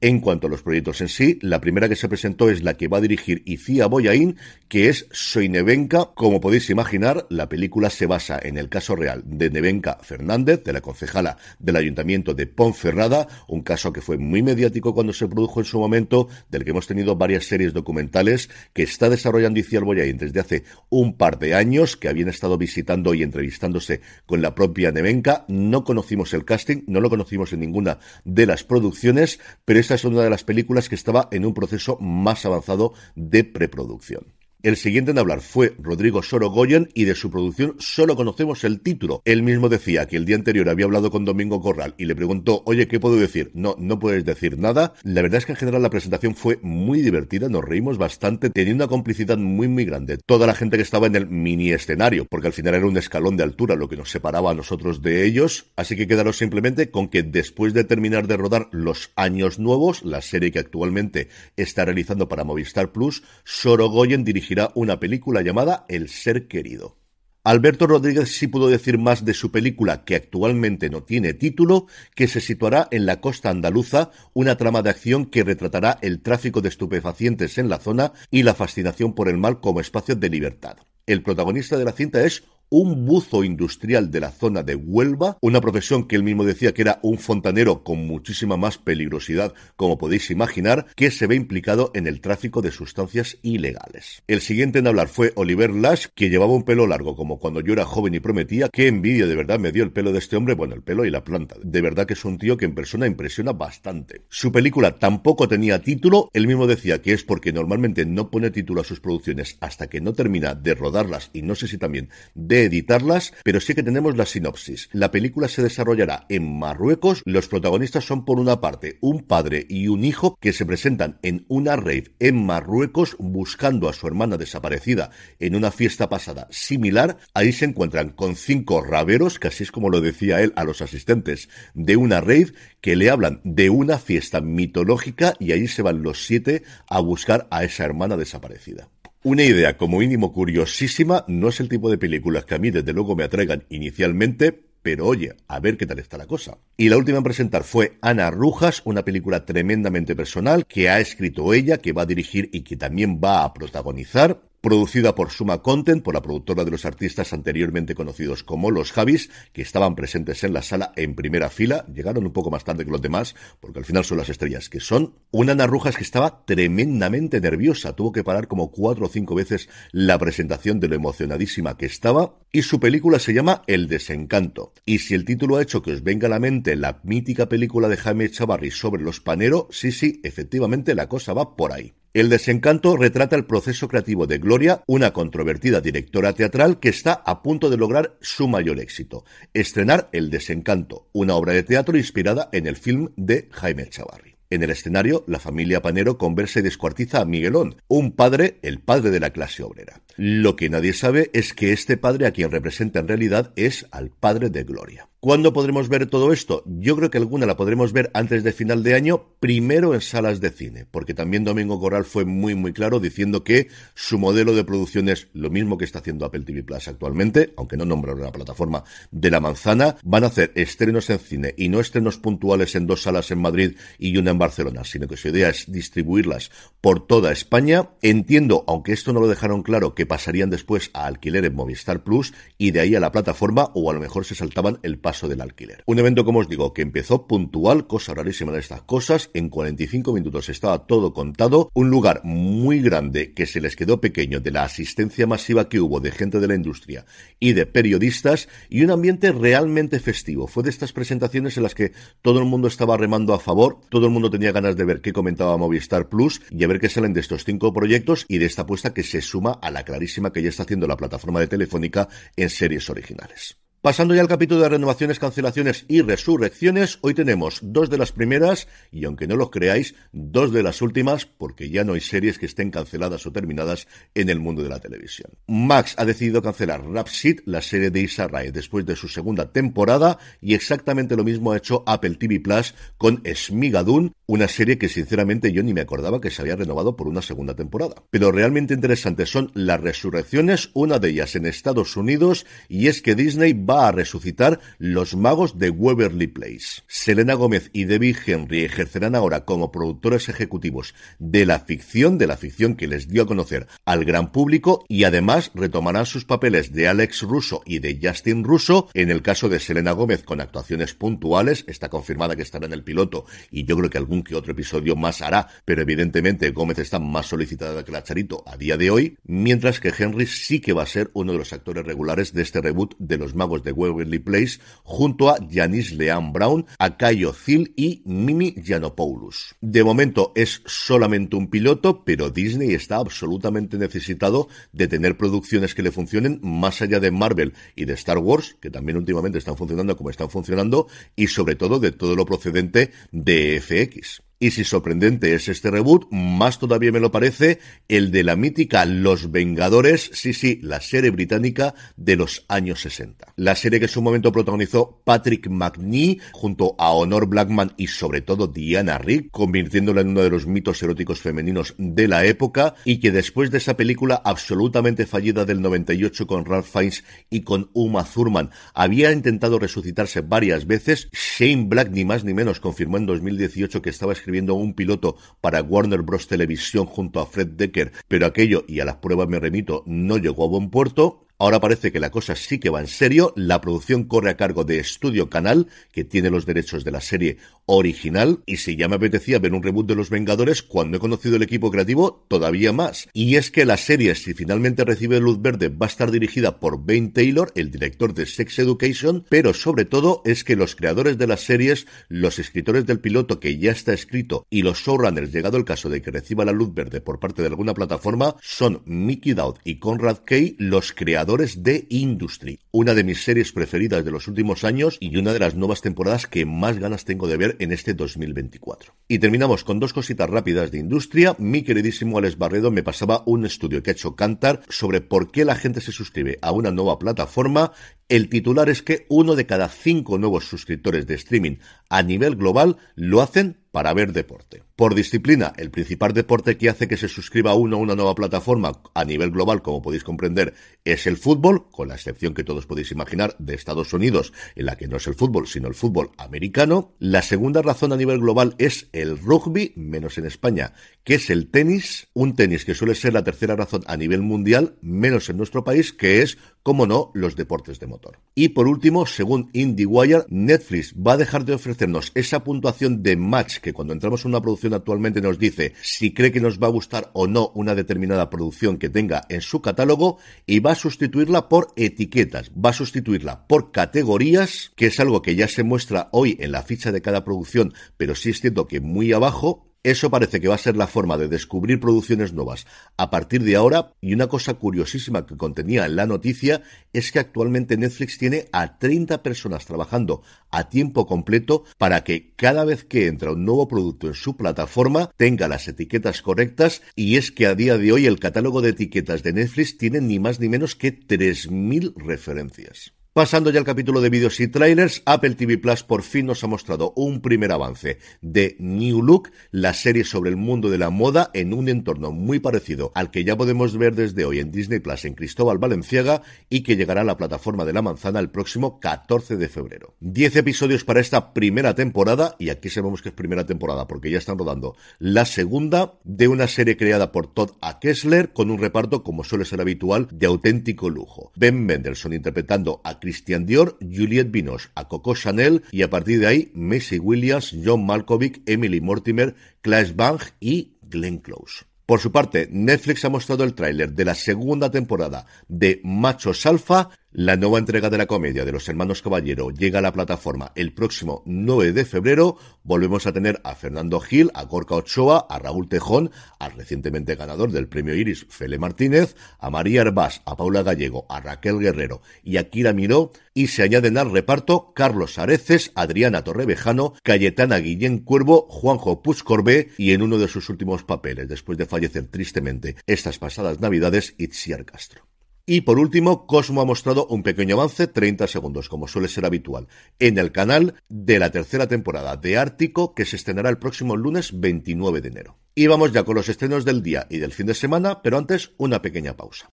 En 0.00 0.20
cuanto 0.20 0.46
a 0.46 0.50
los 0.50 0.62
proyectos 0.62 1.00
en 1.00 1.08
sí, 1.08 1.40
la 1.42 1.60
primera 1.60 1.88
que 1.88 1.96
se 1.96 2.08
presentó 2.08 2.50
es 2.50 2.62
la 2.62 2.74
que 2.74 2.86
va 2.86 2.98
a 2.98 3.00
dirigir 3.00 3.42
Icía 3.46 3.88
Boyain, 3.88 4.36
que 4.68 4.88
es 4.88 5.08
Soy 5.10 5.48
Nevenka. 5.48 6.10
Como 6.14 6.40
podéis 6.40 6.70
imaginar, 6.70 7.26
la 7.30 7.48
película 7.48 7.90
se 7.90 8.06
basa 8.06 8.38
en 8.40 8.58
el 8.58 8.68
caso 8.68 8.94
real 8.94 9.24
de 9.26 9.50
Nevenka 9.50 9.98
Fernández, 10.02 10.62
de 10.62 10.72
la 10.72 10.82
concejala 10.82 11.36
del 11.58 11.74
Ayuntamiento 11.74 12.32
de 12.32 12.46
Ponferrada, 12.46 13.26
un 13.48 13.62
caso 13.62 13.92
que 13.92 14.00
fue 14.00 14.18
muy 14.18 14.40
mediático 14.40 14.94
cuando 14.94 15.12
se 15.12 15.26
produjo 15.26 15.58
en 15.58 15.66
su 15.66 15.80
momento, 15.80 16.28
del 16.48 16.62
que 16.62 16.70
hemos 16.70 16.86
tenido 16.86 17.16
varias 17.16 17.46
series 17.46 17.72
documentales 17.72 18.50
que 18.72 18.84
está 18.84 19.10
desarrollando 19.10 19.58
Icía 19.58 19.80
Boyain 19.80 20.16
desde 20.16 20.38
hace 20.38 20.62
un 20.90 21.16
par 21.16 21.40
de 21.40 21.54
años, 21.54 21.96
que 21.96 22.08
habían 22.08 22.28
estado 22.28 22.56
visitando 22.56 23.14
y 23.14 23.24
entrevistándose 23.24 24.00
con 24.26 24.42
la 24.42 24.54
propia 24.54 24.92
Nevenka. 24.92 25.44
No 25.48 25.82
conocimos 25.82 26.34
el 26.34 26.44
casting, 26.44 26.84
no 26.86 27.00
lo 27.00 27.10
conocimos 27.10 27.52
en 27.52 27.58
ninguna 27.58 27.98
de 28.24 28.46
las 28.46 28.62
producciones, 28.62 29.40
pero 29.64 29.87
esta 29.88 29.94
es 29.94 30.04
una 30.04 30.22
de 30.22 30.28
las 30.28 30.44
películas 30.44 30.90
que 30.90 30.94
estaba 30.94 31.28
en 31.30 31.46
un 31.46 31.54
proceso 31.54 31.96
más 31.98 32.44
avanzado 32.44 32.92
de 33.14 33.42
preproducción. 33.42 34.37
El 34.60 34.76
siguiente 34.76 35.12
en 35.12 35.18
hablar 35.20 35.40
fue 35.40 35.76
Rodrigo 35.78 36.20
Sorogoyen 36.20 36.88
y 36.92 37.04
de 37.04 37.14
su 37.14 37.30
producción 37.30 37.76
solo 37.78 38.16
conocemos 38.16 38.64
el 38.64 38.80
título. 38.80 39.22
Él 39.24 39.44
mismo 39.44 39.68
decía 39.68 40.06
que 40.06 40.16
el 40.16 40.24
día 40.24 40.34
anterior 40.34 40.68
había 40.68 40.86
hablado 40.86 41.12
con 41.12 41.24
Domingo 41.24 41.60
Corral 41.60 41.94
y 41.96 42.06
le 42.06 42.16
preguntó, 42.16 42.64
oye, 42.66 42.88
¿qué 42.88 42.98
puedo 42.98 43.14
decir? 43.20 43.52
No, 43.54 43.76
no 43.78 44.00
puedes 44.00 44.24
decir 44.24 44.58
nada. 44.58 44.94
La 45.04 45.22
verdad 45.22 45.38
es 45.38 45.46
que 45.46 45.52
en 45.52 45.58
general 45.58 45.82
la 45.82 45.90
presentación 45.90 46.34
fue 46.34 46.58
muy 46.60 47.02
divertida, 47.02 47.48
nos 47.48 47.64
reímos 47.64 47.98
bastante, 47.98 48.50
teniendo 48.50 48.82
una 48.82 48.90
complicidad 48.90 49.38
muy, 49.38 49.68
muy 49.68 49.84
grande. 49.84 50.18
Toda 50.26 50.48
la 50.48 50.54
gente 50.54 50.76
que 50.76 50.82
estaba 50.82 51.06
en 51.06 51.14
el 51.14 51.28
mini 51.28 51.70
escenario, 51.70 52.24
porque 52.24 52.48
al 52.48 52.52
final 52.52 52.74
era 52.74 52.86
un 52.86 52.96
escalón 52.96 53.36
de 53.36 53.44
altura 53.44 53.76
lo 53.76 53.88
que 53.88 53.96
nos 53.96 54.10
separaba 54.10 54.50
a 54.50 54.54
nosotros 54.54 55.02
de 55.02 55.24
ellos. 55.24 55.66
Así 55.76 55.94
que 55.94 56.08
quedaros 56.08 56.36
simplemente 56.36 56.90
con 56.90 57.10
que 57.10 57.22
después 57.22 57.74
de 57.74 57.84
terminar 57.84 58.26
de 58.26 58.36
rodar 58.36 58.68
Los 58.72 59.12
Años 59.14 59.60
Nuevos, 59.60 60.02
la 60.02 60.20
serie 60.20 60.50
que 60.50 60.58
actualmente 60.58 61.28
está 61.56 61.84
realizando 61.84 62.28
para 62.28 62.42
Movistar 62.42 62.90
Plus, 62.90 63.22
Sorogoyen 63.44 64.24
dirigió 64.24 64.47
una 64.74 64.98
película 64.98 65.42
llamada 65.42 65.84
El 65.88 66.08
Ser 66.08 66.48
Querido. 66.48 66.96
Alberto 67.44 67.86
Rodríguez 67.86 68.36
sí 68.36 68.46
pudo 68.46 68.68
decir 68.68 68.98
más 68.98 69.24
de 69.24 69.32
su 69.32 69.50
película, 69.50 70.04
que 70.04 70.16
actualmente 70.16 70.90
no 70.90 71.02
tiene 71.02 71.32
título, 71.32 71.86
que 72.14 72.28
se 72.28 72.40
situará 72.40 72.88
en 72.90 73.06
la 73.06 73.20
costa 73.20 73.48
andaluza, 73.48 74.10
una 74.34 74.56
trama 74.56 74.82
de 74.82 74.90
acción 74.90 75.26
que 75.26 75.44
retratará 75.44 75.98
el 76.02 76.20
tráfico 76.20 76.60
de 76.60 76.68
estupefacientes 76.68 77.56
en 77.58 77.68
la 77.68 77.78
zona 77.78 78.12
y 78.30 78.42
la 78.42 78.54
fascinación 78.54 79.14
por 79.14 79.28
el 79.28 79.38
mal 79.38 79.60
como 79.60 79.80
espacio 79.80 80.14
de 80.14 80.28
libertad. 80.28 80.76
El 81.06 81.22
protagonista 81.22 81.78
de 81.78 81.84
la 81.86 81.92
cinta 81.92 82.22
es 82.24 82.44
un 82.70 83.06
buzo 83.06 83.44
industrial 83.44 84.10
de 84.10 84.20
la 84.20 84.30
zona 84.30 84.62
de 84.62 84.74
Huelva, 84.74 85.38
una 85.40 85.60
profesión 85.60 86.06
que 86.06 86.16
él 86.16 86.22
mismo 86.22 86.44
decía 86.44 86.74
que 86.74 86.82
era 86.82 86.98
un 87.02 87.18
fontanero 87.18 87.82
con 87.82 88.06
muchísima 88.06 88.56
más 88.56 88.78
peligrosidad, 88.78 89.54
como 89.76 89.98
podéis 89.98 90.30
imaginar, 90.30 90.86
que 90.94 91.10
se 91.10 91.26
ve 91.26 91.34
implicado 91.34 91.90
en 91.94 92.06
el 92.06 92.20
tráfico 92.20 92.62
de 92.62 92.70
sustancias 92.70 93.38
ilegales. 93.42 94.22
El 94.26 94.40
siguiente 94.40 94.78
en 94.78 94.86
hablar 94.86 95.08
fue 95.08 95.32
Oliver 95.36 95.70
Lash, 95.74 96.06
que 96.14 96.28
llevaba 96.28 96.52
un 96.52 96.64
pelo 96.64 96.86
largo 96.86 97.16
como 97.16 97.38
cuando 97.38 97.60
yo 97.60 97.72
era 97.72 97.84
joven 97.84 98.14
y 98.14 98.20
prometía. 98.20 98.68
Qué 98.68 98.88
envidia 98.88 99.26
de 99.26 99.36
verdad 99.36 99.58
me 99.58 99.72
dio 99.72 99.84
el 99.84 99.92
pelo 99.92 100.12
de 100.12 100.18
este 100.18 100.36
hombre, 100.36 100.54
bueno, 100.54 100.74
el 100.74 100.82
pelo 100.82 101.04
y 101.04 101.10
la 101.10 101.24
planta. 101.24 101.56
De 101.62 101.80
verdad 101.80 102.06
que 102.06 102.14
es 102.14 102.24
un 102.24 102.38
tío 102.38 102.56
que 102.56 102.64
en 102.64 102.74
persona 102.74 103.06
impresiona 103.06 103.52
bastante. 103.52 104.22
Su 104.28 104.52
película 104.52 104.98
tampoco 104.98 105.48
tenía 105.48 105.80
título, 105.80 106.30
él 106.32 106.46
mismo 106.46 106.66
decía 106.66 107.00
que 107.00 107.12
es 107.12 107.24
porque 107.24 107.52
normalmente 107.52 108.04
no 108.04 108.30
pone 108.30 108.50
título 108.50 108.80
a 108.80 108.84
sus 108.84 109.00
producciones 109.00 109.56
hasta 109.60 109.88
que 109.88 110.00
no 110.00 110.12
termina 110.12 110.54
de 110.54 110.74
rodarlas 110.74 111.30
y 111.32 111.42
no 111.42 111.54
sé 111.54 111.68
si 111.68 111.78
también 111.78 112.10
de 112.34 112.57
editarlas, 112.64 113.32
pero 113.44 113.60
sí 113.60 113.74
que 113.74 113.82
tenemos 113.82 114.16
la 114.16 114.26
sinopsis. 114.26 114.88
La 114.92 115.10
película 115.10 115.48
se 115.48 115.62
desarrollará 115.62 116.26
en 116.28 116.58
Marruecos. 116.58 117.22
Los 117.24 117.48
protagonistas 117.48 118.04
son 118.04 118.24
por 118.24 118.38
una 118.38 118.60
parte 118.60 118.98
un 119.00 119.22
padre 119.22 119.66
y 119.68 119.88
un 119.88 120.04
hijo 120.04 120.36
que 120.40 120.52
se 120.52 120.66
presentan 120.66 121.18
en 121.22 121.44
una 121.48 121.76
rave 121.76 122.12
en 122.18 122.44
Marruecos 122.44 123.16
buscando 123.18 123.88
a 123.88 123.92
su 123.92 124.06
hermana 124.06 124.36
desaparecida 124.36 125.10
en 125.38 125.54
una 125.54 125.70
fiesta 125.70 126.08
pasada 126.08 126.48
similar. 126.50 127.18
Ahí 127.34 127.52
se 127.52 127.64
encuentran 127.64 128.10
con 128.10 128.36
cinco 128.36 128.82
raveros, 128.82 129.38
que 129.38 129.48
así 129.48 129.64
es 129.64 129.72
como 129.72 129.90
lo 129.90 130.00
decía 130.00 130.40
él 130.40 130.52
a 130.56 130.64
los 130.64 130.82
asistentes 130.82 131.48
de 131.74 131.96
una 131.96 132.20
rave, 132.20 132.52
que 132.80 132.96
le 132.96 133.10
hablan 133.10 133.40
de 133.44 133.70
una 133.70 133.98
fiesta 133.98 134.40
mitológica 134.40 135.34
y 135.38 135.52
ahí 135.52 135.68
se 135.68 135.82
van 135.82 136.02
los 136.02 136.26
siete 136.26 136.62
a 136.88 137.00
buscar 137.00 137.46
a 137.50 137.64
esa 137.64 137.84
hermana 137.84 138.16
desaparecida. 138.16 138.88
Una 139.24 139.42
idea 139.42 139.76
como 139.76 139.98
mínimo 139.98 140.32
curiosísima, 140.32 141.24
no 141.26 141.48
es 141.48 141.58
el 141.58 141.68
tipo 141.68 141.90
de 141.90 141.98
películas 141.98 142.44
que 142.44 142.54
a 142.54 142.58
mí 142.58 142.70
desde 142.70 142.92
luego 142.92 143.16
me 143.16 143.24
atraigan 143.24 143.64
inicialmente, 143.68 144.68
pero 144.80 145.06
oye, 145.06 145.34
a 145.48 145.58
ver 145.58 145.76
qué 145.76 145.86
tal 145.86 145.98
está 145.98 146.16
la 146.16 146.26
cosa. 146.26 146.58
Y 146.76 146.88
la 146.88 146.98
última 146.98 147.18
en 147.18 147.24
presentar 147.24 147.64
fue 147.64 147.98
Ana 148.00 148.30
Rujas, 148.30 148.80
una 148.84 149.04
película 149.04 149.44
tremendamente 149.44 150.14
personal 150.14 150.66
que 150.66 150.88
ha 150.88 151.00
escrito 151.00 151.52
ella, 151.52 151.78
que 151.78 151.92
va 151.92 152.02
a 152.02 152.06
dirigir 152.06 152.48
y 152.52 152.60
que 152.60 152.76
también 152.76 153.20
va 153.22 153.42
a 153.42 153.52
protagonizar 153.52 154.40
producida 154.60 155.14
por 155.14 155.30
Suma 155.30 155.62
Content, 155.62 156.02
por 156.02 156.14
la 156.14 156.22
productora 156.22 156.64
de 156.64 156.70
los 156.70 156.84
artistas 156.84 157.32
anteriormente 157.32 157.94
conocidos 157.94 158.42
como 158.42 158.70
Los 158.70 158.92
Javis, 158.92 159.30
que 159.52 159.62
estaban 159.62 159.94
presentes 159.94 160.44
en 160.44 160.52
la 160.52 160.62
sala 160.62 160.92
en 160.96 161.14
primera 161.14 161.50
fila, 161.50 161.86
llegaron 161.86 162.26
un 162.26 162.32
poco 162.32 162.50
más 162.50 162.64
tarde 162.64 162.84
que 162.84 162.90
los 162.90 163.02
demás, 163.02 163.34
porque 163.60 163.78
al 163.78 163.84
final 163.84 164.04
son 164.04 164.18
las 164.18 164.28
estrellas 164.28 164.68
que 164.68 164.80
son. 164.80 165.14
Una 165.30 165.52
Ana 165.52 165.66
Rujas 165.66 165.96
que 165.96 166.04
estaba 166.04 166.44
tremendamente 166.44 167.40
nerviosa, 167.40 167.94
tuvo 167.94 168.12
que 168.12 168.24
parar 168.24 168.48
como 168.48 168.70
cuatro 168.70 169.06
o 169.06 169.08
cinco 169.08 169.34
veces 169.34 169.68
la 169.92 170.18
presentación 170.18 170.80
de 170.80 170.88
lo 170.88 170.96
emocionadísima 170.96 171.76
que 171.76 171.86
estaba, 171.86 172.38
y 172.52 172.62
su 172.62 172.80
película 172.80 173.18
se 173.18 173.34
llama 173.34 173.62
El 173.66 173.88
Desencanto. 173.88 174.72
Y 174.84 175.00
si 175.00 175.14
el 175.14 175.24
título 175.24 175.56
ha 175.56 175.62
hecho 175.62 175.82
que 175.82 175.92
os 175.92 176.02
venga 176.02 176.26
a 176.26 176.30
la 176.30 176.38
mente 176.38 176.76
la 176.76 177.00
mítica 177.04 177.48
película 177.48 177.88
de 177.88 177.96
Jaime 177.96 178.30
Chavarri 178.30 178.70
sobre 178.70 179.02
los 179.02 179.20
Panero, 179.20 179.68
sí, 179.70 179.92
sí, 179.92 180.20
efectivamente 180.24 180.94
la 180.94 181.08
cosa 181.08 181.32
va 181.32 181.56
por 181.56 181.72
ahí. 181.72 181.94
El 182.18 182.30
desencanto 182.30 182.96
retrata 182.96 183.36
el 183.36 183.44
proceso 183.44 183.86
creativo 183.86 184.26
de 184.26 184.38
Gloria, 184.38 184.82
una 184.88 185.12
controvertida 185.12 185.80
directora 185.80 186.32
teatral 186.32 186.80
que 186.80 186.88
está 186.88 187.12
a 187.12 187.44
punto 187.44 187.70
de 187.70 187.76
lograr 187.76 188.16
su 188.20 188.48
mayor 188.48 188.80
éxito, 188.80 189.24
estrenar 189.54 190.08
El 190.10 190.28
desencanto, 190.28 191.06
una 191.12 191.36
obra 191.36 191.52
de 191.52 191.62
teatro 191.62 191.96
inspirada 191.96 192.48
en 192.50 192.66
el 192.66 192.74
film 192.74 193.10
de 193.14 193.48
Jaime 193.52 193.88
Chavarri. 193.88 194.37
En 194.50 194.62
el 194.62 194.70
escenario, 194.70 195.24
la 195.26 195.38
familia 195.38 195.82
Panero 195.82 196.16
conversa 196.16 196.60
y 196.60 196.62
descuartiza 196.62 197.20
a 197.20 197.26
Miguelón, 197.26 197.82
un 197.86 198.12
padre, 198.12 198.58
el 198.62 198.80
padre 198.80 199.10
de 199.10 199.20
la 199.20 199.30
clase 199.30 199.62
obrera. 199.62 200.00
Lo 200.16 200.56
que 200.56 200.70
nadie 200.70 200.94
sabe 200.94 201.30
es 201.34 201.52
que 201.52 201.72
este 201.72 201.98
padre 201.98 202.26
a 202.26 202.32
quien 202.32 202.50
representa 202.50 202.98
en 202.98 203.08
realidad 203.08 203.52
es 203.56 203.86
al 203.90 204.08
padre 204.08 204.48
de 204.48 204.64
Gloria. 204.64 205.08
¿Cuándo 205.20 205.52
podremos 205.52 205.88
ver 205.88 206.06
todo 206.06 206.32
esto? 206.32 206.62
Yo 206.64 206.96
creo 206.96 207.10
que 207.10 207.18
alguna 207.18 207.44
la 207.44 207.56
podremos 207.56 207.92
ver 207.92 208.08
antes 208.14 208.44
de 208.44 208.52
final 208.52 208.84
de 208.84 208.94
año, 208.94 209.24
primero 209.40 209.92
en 209.92 210.00
salas 210.00 210.40
de 210.40 210.50
cine, 210.50 210.86
porque 210.88 211.12
también 211.12 211.42
Domingo 211.42 211.80
Corral 211.80 212.04
fue 212.04 212.24
muy 212.24 212.54
muy 212.54 212.72
claro 212.72 213.00
diciendo 213.00 213.42
que 213.42 213.66
su 213.94 214.16
modelo 214.16 214.54
de 214.54 214.62
producción 214.62 215.08
es 215.08 215.26
lo 215.32 215.50
mismo 215.50 215.76
que 215.76 215.84
está 215.84 215.98
haciendo 215.98 216.24
Apple 216.24 216.44
TV 216.44 216.62
Plus 216.62 216.86
actualmente, 216.86 217.52
aunque 217.56 217.76
no 217.76 217.84
nombraron 217.84 218.22
la 218.22 218.30
plataforma 218.30 218.84
de 219.10 219.30
la 219.32 219.40
manzana, 219.40 219.96
van 220.04 220.22
a 220.22 220.28
hacer 220.28 220.52
estrenos 220.54 221.10
en 221.10 221.18
cine 221.18 221.54
y 221.56 221.68
no 221.68 221.80
estrenos 221.80 222.16
puntuales 222.18 222.76
en 222.76 222.86
dos 222.86 223.02
salas 223.02 223.32
en 223.32 223.40
Madrid 223.40 223.76
y 223.98 224.16
una 224.18 224.30
en 224.30 224.37
Barcelona, 224.38 224.84
sino 224.84 225.08
que 225.08 225.16
su 225.16 225.28
idea 225.28 225.48
es 225.48 225.70
distribuirlas 225.70 226.50
por 226.80 227.06
toda 227.06 227.32
España. 227.32 227.90
Entiendo, 228.02 228.64
aunque 228.66 228.92
esto 228.92 229.12
no 229.12 229.20
lo 229.20 229.28
dejaron 229.28 229.62
claro, 229.62 229.94
que 229.94 230.06
pasarían 230.06 230.50
después 230.50 230.90
a 230.94 231.06
alquiler 231.06 231.44
en 231.44 231.54
Movistar 231.54 232.04
Plus 232.04 232.32
y 232.56 232.70
de 232.70 232.80
ahí 232.80 232.94
a 232.94 233.00
la 233.00 233.12
plataforma 233.12 233.70
o 233.74 233.90
a 233.90 233.94
lo 233.94 234.00
mejor 234.00 234.24
se 234.24 234.34
saltaban 234.34 234.78
el 234.82 234.98
paso 234.98 235.28
del 235.28 235.40
alquiler. 235.40 235.82
Un 235.86 235.98
evento, 235.98 236.24
como 236.24 236.40
os 236.40 236.48
digo, 236.48 236.72
que 236.72 236.82
empezó 236.82 237.26
puntual, 237.26 237.86
cosa 237.86 238.14
rarísima 238.14 238.52
de 238.52 238.60
estas 238.60 238.82
cosas, 238.82 239.30
en 239.34 239.48
45 239.48 240.12
minutos 240.12 240.48
estaba 240.48 240.86
todo 240.86 241.12
contado, 241.12 241.70
un 241.74 241.90
lugar 241.90 242.20
muy 242.24 242.80
grande 242.80 243.32
que 243.32 243.46
se 243.46 243.60
les 243.60 243.76
quedó 243.76 244.00
pequeño 244.00 244.40
de 244.40 244.50
la 244.50 244.64
asistencia 244.64 245.26
masiva 245.26 245.68
que 245.68 245.80
hubo 245.80 246.00
de 246.00 246.10
gente 246.10 246.40
de 246.40 246.48
la 246.48 246.54
industria 246.54 247.04
y 247.38 247.52
de 247.52 247.66
periodistas 247.66 248.48
y 248.68 248.82
un 248.82 248.90
ambiente 248.90 249.32
realmente 249.32 250.00
festivo. 250.00 250.46
Fue 250.46 250.62
de 250.62 250.70
estas 250.70 250.92
presentaciones 250.92 251.56
en 251.56 251.62
las 251.62 251.74
que 251.74 251.92
todo 252.22 252.38
el 252.38 252.44
mundo 252.44 252.68
estaba 252.68 252.96
remando 252.96 253.34
a 253.34 253.40
favor, 253.40 253.80
todo 253.88 254.06
el 254.06 254.12
mundo 254.12 254.27
tenía 254.30 254.52
ganas 254.52 254.76
de 254.76 254.84
ver 254.84 255.00
qué 255.00 255.12
comentaba 255.12 255.56
Movistar 255.56 256.08
Plus 256.08 256.40
y 256.50 256.64
a 256.64 256.68
ver 256.68 256.80
qué 256.80 256.88
salen 256.88 257.12
de 257.12 257.20
estos 257.20 257.44
cinco 257.44 257.72
proyectos 257.72 258.24
y 258.28 258.38
de 258.38 258.46
esta 258.46 258.62
apuesta 258.62 258.94
que 258.94 259.02
se 259.02 259.20
suma 259.20 259.58
a 259.62 259.70
la 259.70 259.84
clarísima 259.84 260.32
que 260.32 260.42
ya 260.42 260.48
está 260.48 260.62
haciendo 260.64 260.86
la 260.86 260.96
plataforma 260.96 261.40
de 261.40 261.48
Telefónica 261.48 262.08
en 262.36 262.50
series 262.50 262.88
originales. 262.90 263.67
Pasando 263.80 264.12
ya 264.12 264.22
al 264.22 264.28
capítulo 264.28 264.62
de 264.62 264.70
renovaciones, 264.70 265.20
cancelaciones 265.20 265.84
y 265.86 266.02
resurrecciones, 266.02 266.98
hoy 267.02 267.14
tenemos 267.14 267.60
dos 267.62 267.88
de 267.88 267.96
las 267.96 268.10
primeras 268.10 268.66
y 268.90 269.04
aunque 269.04 269.28
no 269.28 269.36
lo 269.36 269.52
creáis, 269.52 269.94
dos 270.10 270.52
de 270.52 270.64
las 270.64 270.82
últimas 270.82 271.26
porque 271.26 271.70
ya 271.70 271.84
no 271.84 271.92
hay 271.92 272.00
series 272.00 272.40
que 272.40 272.46
estén 272.46 272.72
canceladas 272.72 273.24
o 273.24 273.30
terminadas 273.30 273.86
en 274.16 274.30
el 274.30 274.40
mundo 274.40 274.64
de 274.64 274.68
la 274.68 274.80
televisión. 274.80 275.30
Max 275.46 275.94
ha 275.96 276.04
decidido 276.04 276.42
cancelar 276.42 276.84
Rhapsody, 276.84 277.36
la 277.44 277.62
serie 277.62 277.90
de 277.90 278.00
Issa 278.00 278.26
Rae, 278.26 278.50
después 278.50 278.84
de 278.84 278.96
su 278.96 279.06
segunda 279.06 279.52
temporada 279.52 280.18
y 280.40 280.54
exactamente 280.54 281.14
lo 281.14 281.22
mismo 281.22 281.52
ha 281.52 281.58
hecho 281.58 281.84
Apple 281.86 282.16
TV 282.16 282.40
Plus 282.40 282.74
con 282.96 283.22
Smigadun, 283.32 284.12
una 284.26 284.48
serie 284.48 284.76
que 284.76 284.88
sinceramente 284.88 285.52
yo 285.52 285.62
ni 285.62 285.72
me 285.72 285.82
acordaba 285.82 286.20
que 286.20 286.30
se 286.32 286.42
había 286.42 286.56
renovado 286.56 286.96
por 286.96 287.06
una 287.06 287.22
segunda 287.22 287.54
temporada. 287.54 287.94
Pero 288.10 288.32
realmente 288.32 288.74
interesantes 288.74 289.30
son 289.30 289.52
las 289.54 289.80
resurrecciones, 289.80 290.70
una 290.74 290.98
de 290.98 291.10
ellas 291.10 291.36
en 291.36 291.46
Estados 291.46 291.96
Unidos 291.96 292.44
y 292.68 292.88
es 292.88 293.02
que 293.02 293.14
Disney 293.14 293.67
va 293.68 293.88
a 293.88 293.92
resucitar 293.92 294.60
Los 294.78 295.14
Magos 295.14 295.58
de 295.58 295.70
Waverly 295.70 296.28
Place. 296.28 296.82
Selena 296.86 297.34
Gómez 297.34 297.70
y 297.72 297.84
Debbie 297.84 298.16
Henry 298.26 298.64
ejercerán 298.64 299.14
ahora 299.14 299.44
como 299.44 299.70
productores 299.72 300.28
ejecutivos 300.28 300.94
de 301.18 301.46
la 301.46 301.60
ficción, 301.60 302.18
de 302.18 302.26
la 302.26 302.36
ficción 302.36 302.76
que 302.76 302.88
les 302.88 303.08
dio 303.08 303.22
a 303.22 303.26
conocer 303.26 303.66
al 303.84 304.04
gran 304.04 304.32
público 304.32 304.84
y 304.88 305.04
además 305.04 305.50
retomarán 305.54 306.06
sus 306.06 306.24
papeles 306.24 306.72
de 306.72 306.88
Alex 306.88 307.22
Russo 307.22 307.62
y 307.66 307.80
de 307.80 307.98
Justin 308.02 308.44
Russo. 308.44 308.88
En 308.94 309.10
el 309.10 309.22
caso 309.22 309.48
de 309.48 309.60
Selena 309.60 309.92
Gómez 309.92 310.22
con 310.22 310.40
actuaciones 310.40 310.94
puntuales, 310.94 311.64
está 311.66 311.88
confirmada 311.88 312.36
que 312.36 312.42
estará 312.42 312.66
en 312.66 312.72
el 312.72 312.84
piloto 312.84 313.26
y 313.50 313.64
yo 313.64 313.76
creo 313.76 313.90
que 313.90 313.98
algún 313.98 314.22
que 314.22 314.34
otro 314.34 314.52
episodio 314.52 314.96
más 314.96 315.22
hará, 315.22 315.48
pero 315.64 315.82
evidentemente 315.82 316.50
Gómez 316.50 316.78
está 316.78 316.98
más 316.98 317.26
solicitada 317.26 317.84
que 317.84 317.92
la 317.92 318.02
Charito 318.02 318.42
a 318.46 318.56
día 318.56 318.76
de 318.76 318.90
hoy, 318.90 319.18
mientras 319.24 319.80
que 319.80 319.92
Henry 319.96 320.26
sí 320.26 320.60
que 320.60 320.72
va 320.72 320.82
a 320.84 320.86
ser 320.86 321.10
uno 321.12 321.32
de 321.32 321.38
los 321.38 321.52
actores 321.52 321.84
regulares 321.84 322.32
de 322.32 322.42
este 322.42 322.60
reboot 322.60 322.94
de 322.98 323.18
Los 323.18 323.34
Magos 323.34 323.57
de 323.62 323.72
Waverly 323.72 324.18
Place 324.18 324.60
junto 324.82 325.28
a 325.28 325.38
Janice 325.50 325.94
Leanne 325.94 326.32
Brown, 326.32 326.66
Akayo 326.78 327.32
Zil 327.32 327.72
y 327.76 328.02
Mimi 328.04 328.54
Giannopoulos. 328.62 329.54
De 329.60 329.84
momento 329.84 330.32
es 330.34 330.62
solamente 330.66 331.36
un 331.36 331.48
piloto, 331.48 332.04
pero 332.04 332.30
Disney 332.30 332.72
está 332.72 332.96
absolutamente 332.96 333.78
necesitado 333.78 334.48
de 334.72 334.88
tener 334.88 335.16
producciones 335.16 335.74
que 335.74 335.82
le 335.82 335.92
funcionen 335.92 336.40
más 336.42 336.82
allá 336.82 337.00
de 337.00 337.10
Marvel 337.10 337.54
y 337.76 337.84
de 337.84 337.94
Star 337.94 338.18
Wars, 338.18 338.56
que 338.60 338.70
también 338.70 338.98
últimamente 338.98 339.38
están 339.38 339.56
funcionando 339.56 339.96
como 339.96 340.10
están 340.10 340.30
funcionando, 340.30 340.88
y 341.16 341.28
sobre 341.28 341.56
todo 341.56 341.78
de 341.78 341.92
todo 341.92 342.16
lo 342.16 342.26
procedente 342.26 342.92
de 343.12 343.60
FX. 343.60 344.27
Y 344.40 344.52
si 344.52 344.62
sorprendente 344.62 345.34
es 345.34 345.48
este 345.48 345.68
reboot, 345.68 346.06
más 346.12 346.60
todavía 346.60 346.92
me 346.92 347.00
lo 347.00 347.10
parece 347.10 347.58
el 347.88 348.12
de 348.12 348.22
la 348.22 348.36
mítica 348.36 348.84
Los 348.84 349.32
Vengadores, 349.32 350.10
sí, 350.12 350.32
sí, 350.32 350.60
la 350.62 350.80
serie 350.80 351.10
británica 351.10 351.74
de 351.96 352.14
los 352.14 352.44
años 352.46 352.80
60. 352.82 353.32
La 353.34 353.56
serie 353.56 353.80
que 353.80 353.86
en 353.86 353.90
su 353.90 354.00
momento 354.00 354.30
protagonizó 354.30 355.02
Patrick 355.02 355.48
McNee 355.48 356.18
junto 356.30 356.76
a 356.78 356.92
Honor 356.92 357.26
Blackman 357.26 357.72
y 357.76 357.88
sobre 357.88 358.20
todo 358.20 358.46
Diana 358.46 358.98
Rick, 358.98 359.32
convirtiéndola 359.32 360.02
en 360.02 360.10
uno 360.10 360.22
de 360.22 360.30
los 360.30 360.46
mitos 360.46 360.80
eróticos 360.84 361.18
femeninos 361.20 361.74
de 361.76 362.06
la 362.06 362.24
época 362.24 362.76
y 362.84 363.00
que 363.00 363.10
después 363.10 363.50
de 363.50 363.58
esa 363.58 363.76
película 363.76 364.22
absolutamente 364.24 365.06
fallida 365.06 365.46
del 365.46 365.60
98 365.60 366.28
con 366.28 366.44
Ralph 366.44 366.68
Fiennes 366.70 367.02
y 367.28 367.40
con 367.40 367.70
Uma 367.72 368.04
Thurman 368.04 368.50
había 368.72 369.10
intentado 369.10 369.58
resucitarse 369.58 370.20
varias 370.20 370.64
veces, 370.68 371.08
Shane 371.12 371.64
Black 371.64 371.90
ni 371.90 372.04
más 372.04 372.22
ni 372.22 372.34
menos 372.34 372.60
confirmó 372.60 372.98
en 372.98 373.06
2018 373.06 373.82
que 373.82 373.90
estaba 373.90 374.12
escribiendo 374.28 374.56
un 374.56 374.74
piloto 374.74 375.16
para 375.40 375.62
Warner 375.62 376.02
Bros. 376.02 376.28
Televisión 376.28 376.84
junto 376.84 377.18
a 377.18 377.24
Fred 377.24 377.48
Decker, 377.48 377.92
pero 378.08 378.26
aquello, 378.26 378.62
y 378.68 378.80
a 378.80 378.84
las 378.84 378.96
pruebas 378.96 379.26
me 379.26 379.40
remito, 379.40 379.82
no 379.86 380.18
llegó 380.18 380.44
a 380.44 380.48
buen 380.48 380.68
puerto. 380.68 381.27
Ahora 381.40 381.60
parece 381.60 381.92
que 381.92 382.00
la 382.00 382.10
cosa 382.10 382.34
sí 382.34 382.58
que 382.58 382.68
va 382.68 382.80
en 382.80 382.88
serio. 382.88 383.32
La 383.36 383.60
producción 383.60 384.02
corre 384.02 384.30
a 384.30 384.36
cargo 384.36 384.64
de 384.64 384.80
Estudio 384.80 385.30
Canal, 385.30 385.68
que 385.92 386.02
tiene 386.02 386.30
los 386.30 386.46
derechos 386.46 386.82
de 386.82 386.90
la 386.90 387.00
serie 387.00 387.36
original. 387.66 388.40
Y 388.44 388.56
si 388.56 388.74
ya 388.74 388.88
me 388.88 388.96
apetecía 388.96 389.38
ver 389.38 389.54
un 389.54 389.62
reboot 389.62 389.86
de 389.86 389.94
Los 389.94 390.10
Vengadores, 390.10 390.64
cuando 390.64 390.96
he 390.96 391.00
conocido 391.00 391.36
el 391.36 391.44
equipo 391.44 391.70
creativo, 391.70 392.24
todavía 392.26 392.72
más. 392.72 393.08
Y 393.12 393.36
es 393.36 393.52
que 393.52 393.64
la 393.64 393.76
serie, 393.76 394.16
si 394.16 394.34
finalmente 394.34 394.84
recibe 394.84 395.20
luz 395.20 395.40
verde, 395.40 395.68
va 395.68 395.86
a 395.86 395.88
estar 395.88 396.10
dirigida 396.10 396.58
por 396.58 396.84
Ben 396.84 397.12
Taylor, 397.12 397.52
el 397.54 397.70
director 397.70 398.14
de 398.14 398.26
Sex 398.26 398.58
Education. 398.58 399.24
Pero 399.28 399.54
sobre 399.54 399.84
todo 399.84 400.22
es 400.24 400.42
que 400.42 400.56
los 400.56 400.74
creadores 400.74 401.18
de 401.18 401.28
las 401.28 401.42
series, 401.42 401.86
los 402.08 402.40
escritores 402.40 402.84
del 402.84 402.98
piloto 402.98 403.38
que 403.38 403.58
ya 403.58 403.70
está 403.70 403.92
escrito 403.92 404.44
y 404.50 404.62
los 404.62 404.80
showrunners, 404.80 405.30
llegado 405.30 405.56
el 405.56 405.64
caso 405.64 405.88
de 405.88 406.02
que 406.02 406.10
reciba 406.10 406.44
la 406.44 406.50
luz 406.50 406.74
verde 406.74 407.00
por 407.00 407.20
parte 407.20 407.42
de 407.42 407.48
alguna 407.48 407.74
plataforma, 407.74 408.34
son 408.42 408.82
Mickey 408.86 409.34
Dowd 409.34 409.58
y 409.62 409.78
Conrad 409.78 410.22
Kay, 410.24 410.56
los 410.58 410.92
creadores 410.92 411.27
de 411.28 411.86
Industry, 411.90 412.58
una 412.70 412.94
de 412.94 413.04
mis 413.04 413.22
series 413.22 413.52
preferidas 413.52 414.02
de 414.02 414.10
los 414.10 414.28
últimos 414.28 414.64
años 414.64 414.96
y 414.98 415.14
una 415.18 415.34
de 415.34 415.38
las 415.38 415.54
nuevas 415.54 415.82
temporadas 415.82 416.26
que 416.26 416.46
más 416.46 416.78
ganas 416.78 417.04
tengo 417.04 417.28
de 417.28 417.36
ver 417.36 417.56
en 417.58 417.70
este 417.70 417.92
2024. 417.92 418.94
Y 419.08 419.18
terminamos 419.18 419.62
con 419.62 419.78
dos 419.78 419.92
cositas 419.92 420.30
rápidas 420.30 420.70
de 420.70 420.78
industria. 420.78 421.36
Mi 421.38 421.64
queridísimo 421.64 422.16
Alex 422.16 422.38
Barredo 422.38 422.70
me 422.70 422.82
pasaba 422.82 423.24
un 423.26 423.44
estudio 423.44 423.82
que 423.82 423.90
ha 423.90 423.92
hecho 423.92 424.16
Cantar 424.16 424.62
sobre 424.70 425.02
por 425.02 425.30
qué 425.30 425.44
la 425.44 425.54
gente 425.54 425.82
se 425.82 425.92
suscribe 425.92 426.38
a 426.40 426.50
una 426.50 426.70
nueva 426.70 426.98
plataforma. 426.98 427.72
El 428.08 428.30
titular 428.30 428.70
es 428.70 428.82
que 428.82 429.04
uno 429.10 429.36
de 429.36 429.44
cada 429.44 429.68
cinco 429.68 430.16
nuevos 430.16 430.48
suscriptores 430.48 431.06
de 431.06 431.14
streaming 431.14 431.56
a 431.90 432.02
nivel 432.02 432.36
global 432.36 432.78
lo 432.94 433.20
hacen 433.20 433.58
para 433.70 433.92
ver 433.92 434.12
deporte. 434.12 434.62
Por 434.76 434.94
disciplina, 434.94 435.52
el 435.56 435.70
principal 435.70 436.12
deporte 436.12 436.56
que 436.56 436.68
hace 436.68 436.88
que 436.88 436.96
se 436.96 437.08
suscriba 437.08 437.54
uno 437.54 437.76
a 437.76 437.80
una 437.80 437.94
nueva 437.94 438.14
plataforma 438.14 438.80
a 438.94 439.04
nivel 439.04 439.30
global, 439.30 439.60
como 439.60 439.82
podéis 439.82 440.04
comprender, 440.04 440.54
es 440.84 441.06
el 441.06 441.16
fútbol, 441.16 441.70
con 441.70 441.88
la 441.88 441.94
excepción 441.94 442.32
que 442.32 442.44
todos 442.44 442.66
podéis 442.66 442.92
imaginar 442.92 443.36
de 443.38 443.54
Estados 443.54 443.92
Unidos, 443.92 444.32
en 444.54 444.66
la 444.66 444.76
que 444.76 444.88
no 444.88 444.96
es 444.96 445.06
el 445.06 445.14
fútbol, 445.14 445.46
sino 445.46 445.68
el 445.68 445.74
fútbol 445.74 446.10
americano. 446.16 446.94
La 446.98 447.22
segunda 447.22 447.60
razón 447.60 447.92
a 447.92 447.96
nivel 447.96 448.20
global 448.20 448.54
es 448.58 448.88
el 448.92 449.18
rugby, 449.18 449.72
menos 449.76 450.16
en 450.16 450.26
España, 450.26 450.72
que 451.04 451.16
es 451.16 451.28
el 451.28 451.50
tenis, 451.50 452.08
un 452.14 452.34
tenis 452.34 452.64
que 452.64 452.74
suele 452.74 452.94
ser 452.94 453.12
la 453.12 453.24
tercera 453.24 453.56
razón 453.56 453.82
a 453.86 453.96
nivel 453.96 454.22
mundial, 454.22 454.76
menos 454.80 455.28
en 455.28 455.36
nuestro 455.36 455.64
país, 455.64 455.92
que 455.92 456.22
es, 456.22 456.38
como 456.62 456.86
no, 456.86 457.10
los 457.14 457.36
deportes 457.36 457.80
de 457.80 457.86
Y 458.34 458.50
por 458.50 458.68
último, 458.68 459.04
según 459.04 459.50
IndieWire, 459.52 460.24
Netflix 460.28 460.94
va 460.94 461.14
a 461.14 461.16
dejar 461.16 461.44
de 461.44 461.54
ofrecernos 461.54 462.12
esa 462.14 462.44
puntuación 462.44 463.02
de 463.02 463.16
match 463.16 463.58
que 463.58 463.72
cuando 463.72 463.92
entramos 463.92 464.24
en 464.24 464.30
una 464.30 464.40
producción 464.40 464.74
actualmente 464.74 465.20
nos 465.20 465.40
dice 465.40 465.72
si 465.82 466.14
cree 466.14 466.30
que 466.30 466.40
nos 466.40 466.60
va 466.60 466.68
a 466.68 466.70
gustar 466.70 467.10
o 467.14 467.26
no 467.26 467.50
una 467.56 467.74
determinada 467.74 468.30
producción 468.30 468.78
que 468.78 468.90
tenga 468.90 469.24
en 469.28 469.40
su 469.40 469.60
catálogo 469.60 470.18
y 470.46 470.60
va 470.60 470.70
a 470.70 470.76
sustituirla 470.76 471.48
por 471.48 471.72
etiquetas, 471.74 472.52
va 472.52 472.70
a 472.70 472.74
sustituirla 472.74 473.48
por 473.48 473.72
categorías, 473.72 474.70
que 474.76 474.86
es 474.86 475.00
algo 475.00 475.20
que 475.20 475.34
ya 475.34 475.48
se 475.48 475.64
muestra 475.64 476.08
hoy 476.12 476.36
en 476.38 476.52
la 476.52 476.62
ficha 476.62 476.92
de 476.92 477.02
cada 477.02 477.24
producción, 477.24 477.74
pero 477.96 478.14
sí 478.14 478.30
es 478.30 478.40
cierto 478.40 478.68
que 478.68 478.80
muy 478.80 479.12
abajo 479.12 479.67
eso 479.82 480.10
parece 480.10 480.40
que 480.40 480.48
va 480.48 480.56
a 480.56 480.58
ser 480.58 480.76
la 480.76 480.86
forma 480.86 481.16
de 481.16 481.28
descubrir 481.28 481.78
producciones 481.78 482.32
nuevas 482.32 482.66
a 482.96 483.10
partir 483.10 483.44
de 483.44 483.56
ahora. 483.56 483.94
Y 484.00 484.12
una 484.12 484.26
cosa 484.26 484.54
curiosísima 484.54 485.26
que 485.26 485.36
contenía 485.36 485.86
en 485.86 485.96
la 485.96 486.06
noticia 486.06 486.62
es 486.92 487.12
que 487.12 487.20
actualmente 487.20 487.76
Netflix 487.76 488.18
tiene 488.18 488.48
a 488.52 488.78
30 488.78 489.22
personas 489.22 489.66
trabajando 489.66 490.22
a 490.50 490.68
tiempo 490.68 491.06
completo 491.06 491.64
para 491.78 492.02
que 492.02 492.32
cada 492.34 492.64
vez 492.64 492.84
que 492.84 493.06
entra 493.06 493.32
un 493.32 493.44
nuevo 493.44 493.68
producto 493.68 494.08
en 494.08 494.14
su 494.14 494.36
plataforma 494.36 495.10
tenga 495.16 495.48
las 495.48 495.68
etiquetas 495.68 496.22
correctas. 496.22 496.82
Y 496.96 497.16
es 497.16 497.30
que 497.30 497.46
a 497.46 497.54
día 497.54 497.78
de 497.78 497.92
hoy 497.92 498.06
el 498.06 498.18
catálogo 498.18 498.60
de 498.60 498.70
etiquetas 498.70 499.22
de 499.22 499.32
Netflix 499.32 499.78
tiene 499.78 500.00
ni 500.00 500.18
más 500.18 500.40
ni 500.40 500.48
menos 500.48 500.74
que 500.74 500.98
3.000 500.98 501.94
referencias. 501.94 502.97
Pasando 503.18 503.50
ya 503.50 503.58
al 503.58 503.64
capítulo 503.64 504.00
de 504.00 504.10
vídeos 504.10 504.38
y 504.38 504.46
trailers, 504.46 505.02
Apple 505.04 505.34
TV 505.34 505.58
Plus 505.58 505.82
por 505.82 506.04
fin 506.04 506.26
nos 506.26 506.44
ha 506.44 506.46
mostrado 506.46 506.92
un 506.94 507.20
primer 507.20 507.50
avance 507.50 507.98
de 508.22 508.54
New 508.60 509.02
Look, 509.02 509.32
la 509.50 509.74
serie 509.74 510.04
sobre 510.04 510.30
el 510.30 510.36
mundo 510.36 510.70
de 510.70 510.78
la 510.78 510.90
moda 510.90 511.32
en 511.34 511.52
un 511.52 511.68
entorno 511.68 512.12
muy 512.12 512.38
parecido 512.38 512.92
al 512.94 513.10
que 513.10 513.24
ya 513.24 513.36
podemos 513.36 513.76
ver 513.76 513.96
desde 513.96 514.24
hoy 514.24 514.38
en 514.38 514.52
Disney 514.52 514.78
Plus 514.78 515.04
en 515.04 515.14
Cristóbal 515.14 515.58
Valenciaga 515.58 516.22
y 516.48 516.62
que 516.62 516.76
llegará 516.76 517.00
a 517.00 517.04
la 517.04 517.16
plataforma 517.16 517.64
de 517.64 517.72
la 517.72 517.82
manzana 517.82 518.20
el 518.20 518.30
próximo 518.30 518.78
14 518.78 519.36
de 519.36 519.48
febrero. 519.48 519.96
10 519.98 520.36
episodios 520.36 520.84
para 520.84 521.00
esta 521.00 521.34
primera 521.34 521.74
temporada 521.74 522.36
y 522.38 522.50
aquí 522.50 522.68
sabemos 522.68 523.02
que 523.02 523.08
es 523.08 523.16
primera 523.16 523.44
temporada 523.44 523.88
porque 523.88 524.12
ya 524.12 524.18
están 524.18 524.38
rodando 524.38 524.76
la 525.00 525.24
segunda 525.24 525.94
de 526.04 526.28
una 526.28 526.46
serie 526.46 526.76
creada 526.76 527.10
por 527.10 527.26
Todd 527.26 527.50
A. 527.62 527.80
Kessler 527.80 528.32
con 528.32 528.52
un 528.52 528.58
reparto 528.58 529.02
como 529.02 529.24
suele 529.24 529.44
ser 529.44 529.60
habitual 529.60 530.06
de 530.12 530.26
auténtico 530.26 530.88
lujo. 530.88 531.32
Ben 531.34 531.66
Mendelssohn 531.66 532.12
interpretando 532.12 532.80
a 532.84 533.00
Christian 533.08 533.46
Dior, 533.46 533.78
Juliette 533.80 534.30
Binoche 534.30 534.68
a 534.74 534.86
Coco 534.86 535.14
Chanel 535.14 535.62
y 535.72 535.80
a 535.80 535.88
partir 535.88 536.20
de 536.20 536.26
ahí 536.26 536.52
Macy 536.54 536.98
Williams, 536.98 537.56
John 537.64 537.86
Malkovich, 537.86 538.42
Emily 538.44 538.82
Mortimer, 538.82 539.34
Clash 539.62 539.94
Bang 539.96 540.20
y 540.40 540.76
Glenn 540.82 541.16
Close. 541.16 541.64
Por 541.86 542.00
su 542.00 542.12
parte, 542.12 542.50
Netflix 542.50 543.06
ha 543.06 543.08
mostrado 543.08 543.44
el 543.44 543.54
tráiler 543.54 543.94
de 543.94 544.04
la 544.04 544.14
segunda 544.14 544.70
temporada 544.70 545.24
de 545.48 545.80
Machos 545.84 546.44
Alfa, 546.44 546.90
La 547.10 547.36
nueva 547.36 547.58
entrega 547.58 547.88
de 547.88 547.96
la 547.96 548.04
comedia 548.04 548.44
de 548.44 548.52
los 548.52 548.68
hermanos 548.68 549.00
Caballero 549.00 549.48
llega 549.48 549.78
a 549.78 549.82
la 549.82 549.94
plataforma 549.94 550.52
el 550.54 550.74
próximo 550.74 551.22
9 551.24 551.72
de 551.72 551.86
febrero. 551.86 552.36
Volvemos 552.64 553.06
a 553.06 553.14
tener 553.14 553.40
a 553.44 553.54
Fernando 553.54 553.98
Gil, 553.98 554.30
a 554.34 554.44
Gorka 554.44 554.74
Ochoa, 554.74 555.26
a 555.30 555.38
Raúl 555.38 555.70
Tejón, 555.70 556.10
al 556.38 556.52
recientemente 556.52 557.16
ganador 557.16 557.50
del 557.50 557.66
premio 557.66 557.94
Iris, 557.94 558.26
Fele 558.28 558.58
Martínez, 558.58 559.16
a 559.38 559.48
María 559.48 559.80
Herbás, 559.80 560.20
a 560.26 560.36
Paula 560.36 560.62
Gallego, 560.62 561.06
a 561.08 561.20
Raquel 561.20 561.60
Guerrero 561.60 562.02
y 562.22 562.36
a 562.36 562.50
Kira 562.50 562.74
Miró. 562.74 563.12
Y 563.32 563.46
se 563.46 563.62
añaden 563.62 563.96
al 563.96 564.12
reparto 564.12 564.74
Carlos 564.74 565.18
Areces, 565.18 565.72
Adriana 565.74 566.24
Torrevejano, 566.24 566.92
Cayetana 567.02 567.56
Guillén 567.56 568.00
Cuervo, 568.00 568.46
Juanjo 568.50 569.02
Puscorbé 569.02 569.70
y 569.78 569.92
en 569.92 570.02
uno 570.02 570.18
de 570.18 570.28
sus 570.28 570.50
últimos 570.50 570.84
papeles, 570.84 571.26
después 571.26 571.56
de 571.56 571.64
fallecer 571.64 572.06
tristemente 572.08 572.76
estas 572.86 573.18
pasadas 573.18 573.60
navidades, 573.60 574.14
Itziar 574.18 574.66
Castro. 574.66 575.08
Y 575.50 575.62
por 575.62 575.78
último, 575.78 576.26
Cosmo 576.26 576.60
ha 576.60 576.66
mostrado 576.66 577.06
un 577.06 577.22
pequeño 577.22 577.54
avance, 577.54 577.86
30 577.86 578.26
segundos, 578.26 578.68
como 578.68 578.86
suele 578.86 579.08
ser 579.08 579.24
habitual, 579.24 579.66
en 579.98 580.18
el 580.18 580.30
canal 580.30 580.74
de 580.90 581.18
la 581.18 581.30
tercera 581.30 581.66
temporada 581.66 582.18
de 582.18 582.36
Ártico, 582.36 582.94
que 582.94 583.06
se 583.06 583.16
estrenará 583.16 583.48
el 583.48 583.56
próximo 583.56 583.96
lunes 583.96 584.38
29 584.38 585.00
de 585.00 585.08
enero. 585.08 585.38
Y 585.54 585.66
vamos 585.66 585.92
ya 585.92 586.02
con 586.02 586.16
los 586.16 586.28
estrenos 586.28 586.66
del 586.66 586.82
día 586.82 587.06
y 587.08 587.16
del 587.16 587.32
fin 587.32 587.46
de 587.46 587.54
semana, 587.54 588.02
pero 588.02 588.18
antes 588.18 588.50
una 588.58 588.82
pequeña 588.82 589.16
pausa. 589.16 589.50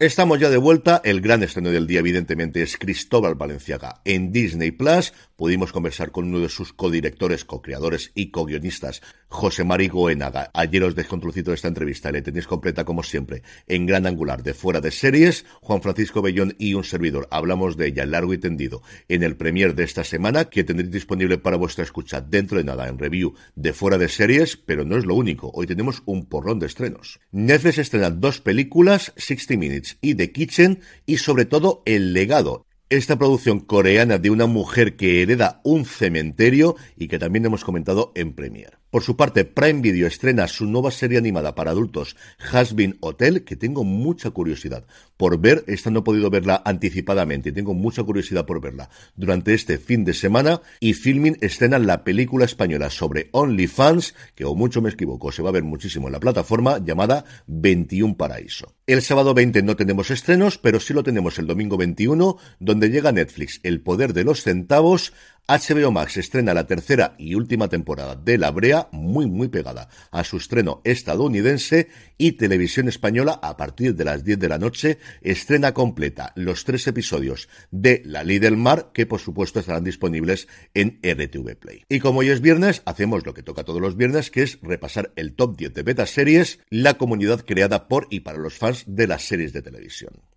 Estamos 0.00 0.38
ya 0.38 0.48
de 0.48 0.58
vuelta. 0.58 1.00
El 1.02 1.20
gran 1.20 1.42
estreno 1.42 1.70
del 1.70 1.88
día, 1.88 1.98
evidentemente, 1.98 2.62
es 2.62 2.76
Cristóbal 2.76 3.34
Valenciaga 3.34 4.00
en 4.04 4.30
Disney 4.30 4.70
Plus. 4.70 5.12
Pudimos 5.34 5.72
conversar 5.72 6.12
con 6.12 6.26
uno 6.26 6.38
de 6.38 6.48
sus 6.48 6.72
codirectores, 6.72 7.44
co-creadores 7.44 8.12
y 8.14 8.30
co-guionistas, 8.30 9.02
José 9.26 9.64
Mari 9.64 9.88
Goenaga. 9.88 10.52
Ayer 10.54 10.84
os 10.84 10.94
dejo 10.94 11.16
un 11.16 11.20
trocito 11.20 11.50
de 11.50 11.56
esta 11.56 11.66
entrevista. 11.66 12.12
Le 12.12 12.22
tenéis 12.22 12.46
completa, 12.46 12.84
como 12.84 13.02
siempre, 13.02 13.42
en 13.66 13.86
gran 13.86 14.06
angular 14.06 14.44
de 14.44 14.54
fuera 14.54 14.80
de 14.80 14.92
series. 14.92 15.44
Juan 15.62 15.82
Francisco 15.82 16.22
Bellón 16.22 16.54
y 16.60 16.74
un 16.74 16.84
servidor. 16.84 17.26
Hablamos 17.32 17.76
de 17.76 17.88
ella 17.88 18.06
largo 18.06 18.32
y 18.32 18.38
tendido 18.38 18.82
en 19.08 19.24
el 19.24 19.36
premier 19.36 19.74
de 19.74 19.82
esta 19.82 20.04
semana, 20.04 20.44
que 20.44 20.62
tendréis 20.62 20.92
disponible 20.92 21.38
para 21.38 21.56
vuestra 21.56 21.82
escucha 21.82 22.20
dentro 22.20 22.58
de 22.58 22.64
nada 22.64 22.86
en 22.86 23.00
review 23.00 23.34
de 23.56 23.72
fuera 23.72 23.98
de 23.98 24.08
series, 24.08 24.56
pero 24.56 24.84
no 24.84 24.96
es 24.96 25.04
lo 25.04 25.16
único. 25.16 25.50
Hoy 25.54 25.66
tenemos 25.66 26.04
un 26.06 26.26
porrón 26.26 26.60
de 26.60 26.66
estrenos. 26.66 27.18
Netflix 27.32 27.78
estrena 27.78 28.10
dos 28.10 28.40
películas, 28.40 29.12
60 29.16 29.56
Minutes 29.56 29.87
y 30.00 30.14
The 30.14 30.32
Kitchen 30.32 30.80
y 31.06 31.16
sobre 31.16 31.46
todo 31.46 31.82
El 31.86 32.12
legado, 32.12 32.66
esta 32.90 33.18
producción 33.18 33.60
coreana 33.60 34.18
de 34.18 34.30
una 34.30 34.46
mujer 34.46 34.96
que 34.96 35.22
hereda 35.22 35.60
un 35.62 35.84
cementerio 35.84 36.76
y 36.96 37.08
que 37.08 37.18
también 37.18 37.44
hemos 37.44 37.64
comentado 37.64 38.12
en 38.14 38.32
Premiere. 38.32 38.78
Por 38.90 39.02
su 39.02 39.14
parte, 39.16 39.44
Prime 39.44 39.82
Video 39.82 40.06
estrena 40.06 40.48
su 40.48 40.64
nueva 40.64 40.90
serie 40.90 41.18
animada 41.18 41.54
para 41.54 41.72
adultos, 41.72 42.16
Has 42.50 42.74
Been 42.74 42.96
Hotel, 43.00 43.44
que 43.44 43.56
tengo 43.56 43.84
mucha 43.84 44.30
curiosidad 44.30 44.86
por 45.18 45.38
ver. 45.38 45.64
Esta 45.66 45.90
no 45.90 45.98
he 45.98 46.02
podido 46.02 46.30
verla 46.30 46.62
anticipadamente 46.64 47.52
tengo 47.52 47.74
mucha 47.74 48.02
curiosidad 48.02 48.46
por 48.46 48.62
verla 48.62 48.88
durante 49.14 49.52
este 49.52 49.76
fin 49.76 50.06
de 50.06 50.14
semana. 50.14 50.62
Y 50.80 50.94
Filmin 50.94 51.36
estrena 51.42 51.78
la 51.78 52.02
película 52.04 52.46
española 52.46 52.88
sobre 52.88 53.28
OnlyFans, 53.32 54.14
que 54.34 54.46
o 54.46 54.54
mucho 54.54 54.80
me 54.80 54.88
equivoco, 54.88 55.30
se 55.30 55.42
va 55.42 55.50
a 55.50 55.52
ver 55.52 55.64
muchísimo 55.64 56.08
en 56.08 56.12
la 56.12 56.20
plataforma, 56.20 56.78
llamada 56.78 57.26
21 57.46 58.16
Paraíso. 58.16 58.77
El 58.88 59.02
sábado 59.02 59.34
20 59.34 59.62
no 59.64 59.76
tenemos 59.76 60.10
estrenos, 60.10 60.56
pero 60.56 60.80
sí 60.80 60.94
lo 60.94 61.02
tenemos 61.02 61.38
el 61.38 61.46
domingo 61.46 61.76
21, 61.76 62.38
donde 62.58 62.88
llega 62.88 63.12
Netflix 63.12 63.60
El 63.62 63.82
Poder 63.82 64.14
de 64.14 64.24
los 64.24 64.42
Centavos, 64.42 65.12
HBO 65.48 65.90
Max 65.90 66.18
estrena 66.18 66.52
la 66.52 66.66
tercera 66.66 67.14
y 67.16 67.34
última 67.34 67.68
temporada 67.68 68.14
de 68.14 68.36
La 68.36 68.50
Brea, 68.50 68.88
muy 68.92 69.26
muy 69.26 69.48
pegada 69.48 69.88
a 70.10 70.22
su 70.22 70.36
estreno 70.36 70.82
estadounidense, 70.84 71.88
y 72.18 72.32
Televisión 72.32 72.86
Española 72.86 73.40
a 73.42 73.56
partir 73.56 73.94
de 73.94 74.04
las 74.04 74.24
10 74.24 74.38
de 74.40 74.48
la 74.50 74.58
noche 74.58 74.98
estrena 75.22 75.72
completa 75.72 76.34
los 76.36 76.64
tres 76.64 76.86
episodios 76.86 77.48
de 77.70 78.02
La 78.04 78.24
Ley 78.24 78.38
del 78.38 78.58
Mar, 78.58 78.90
que 78.92 79.06
por 79.06 79.20
supuesto 79.20 79.58
estarán 79.58 79.84
disponibles 79.84 80.48
en 80.74 81.00
RTV 81.02 81.56
Play. 81.56 81.84
Y 81.88 82.00
como 82.00 82.18
hoy 82.18 82.28
es 82.28 82.42
viernes, 82.42 82.82
hacemos 82.84 83.24
lo 83.24 83.32
que 83.32 83.42
toca 83.42 83.64
todos 83.64 83.80
los 83.80 83.96
viernes, 83.96 84.30
que 84.30 84.42
es 84.42 84.58
repasar 84.60 85.12
el 85.16 85.32
top 85.32 85.56
10 85.56 85.72
de 85.72 85.82
beta 85.82 86.04
series, 86.04 86.58
la 86.68 86.98
comunidad 86.98 87.46
creada 87.46 87.88
por 87.88 88.06
y 88.10 88.20
para 88.20 88.36
los 88.36 88.58
fans 88.58 88.84
de 88.86 89.06
las 89.06 89.22
series 89.22 89.54
de 89.54 89.62
televisión. 89.62 90.27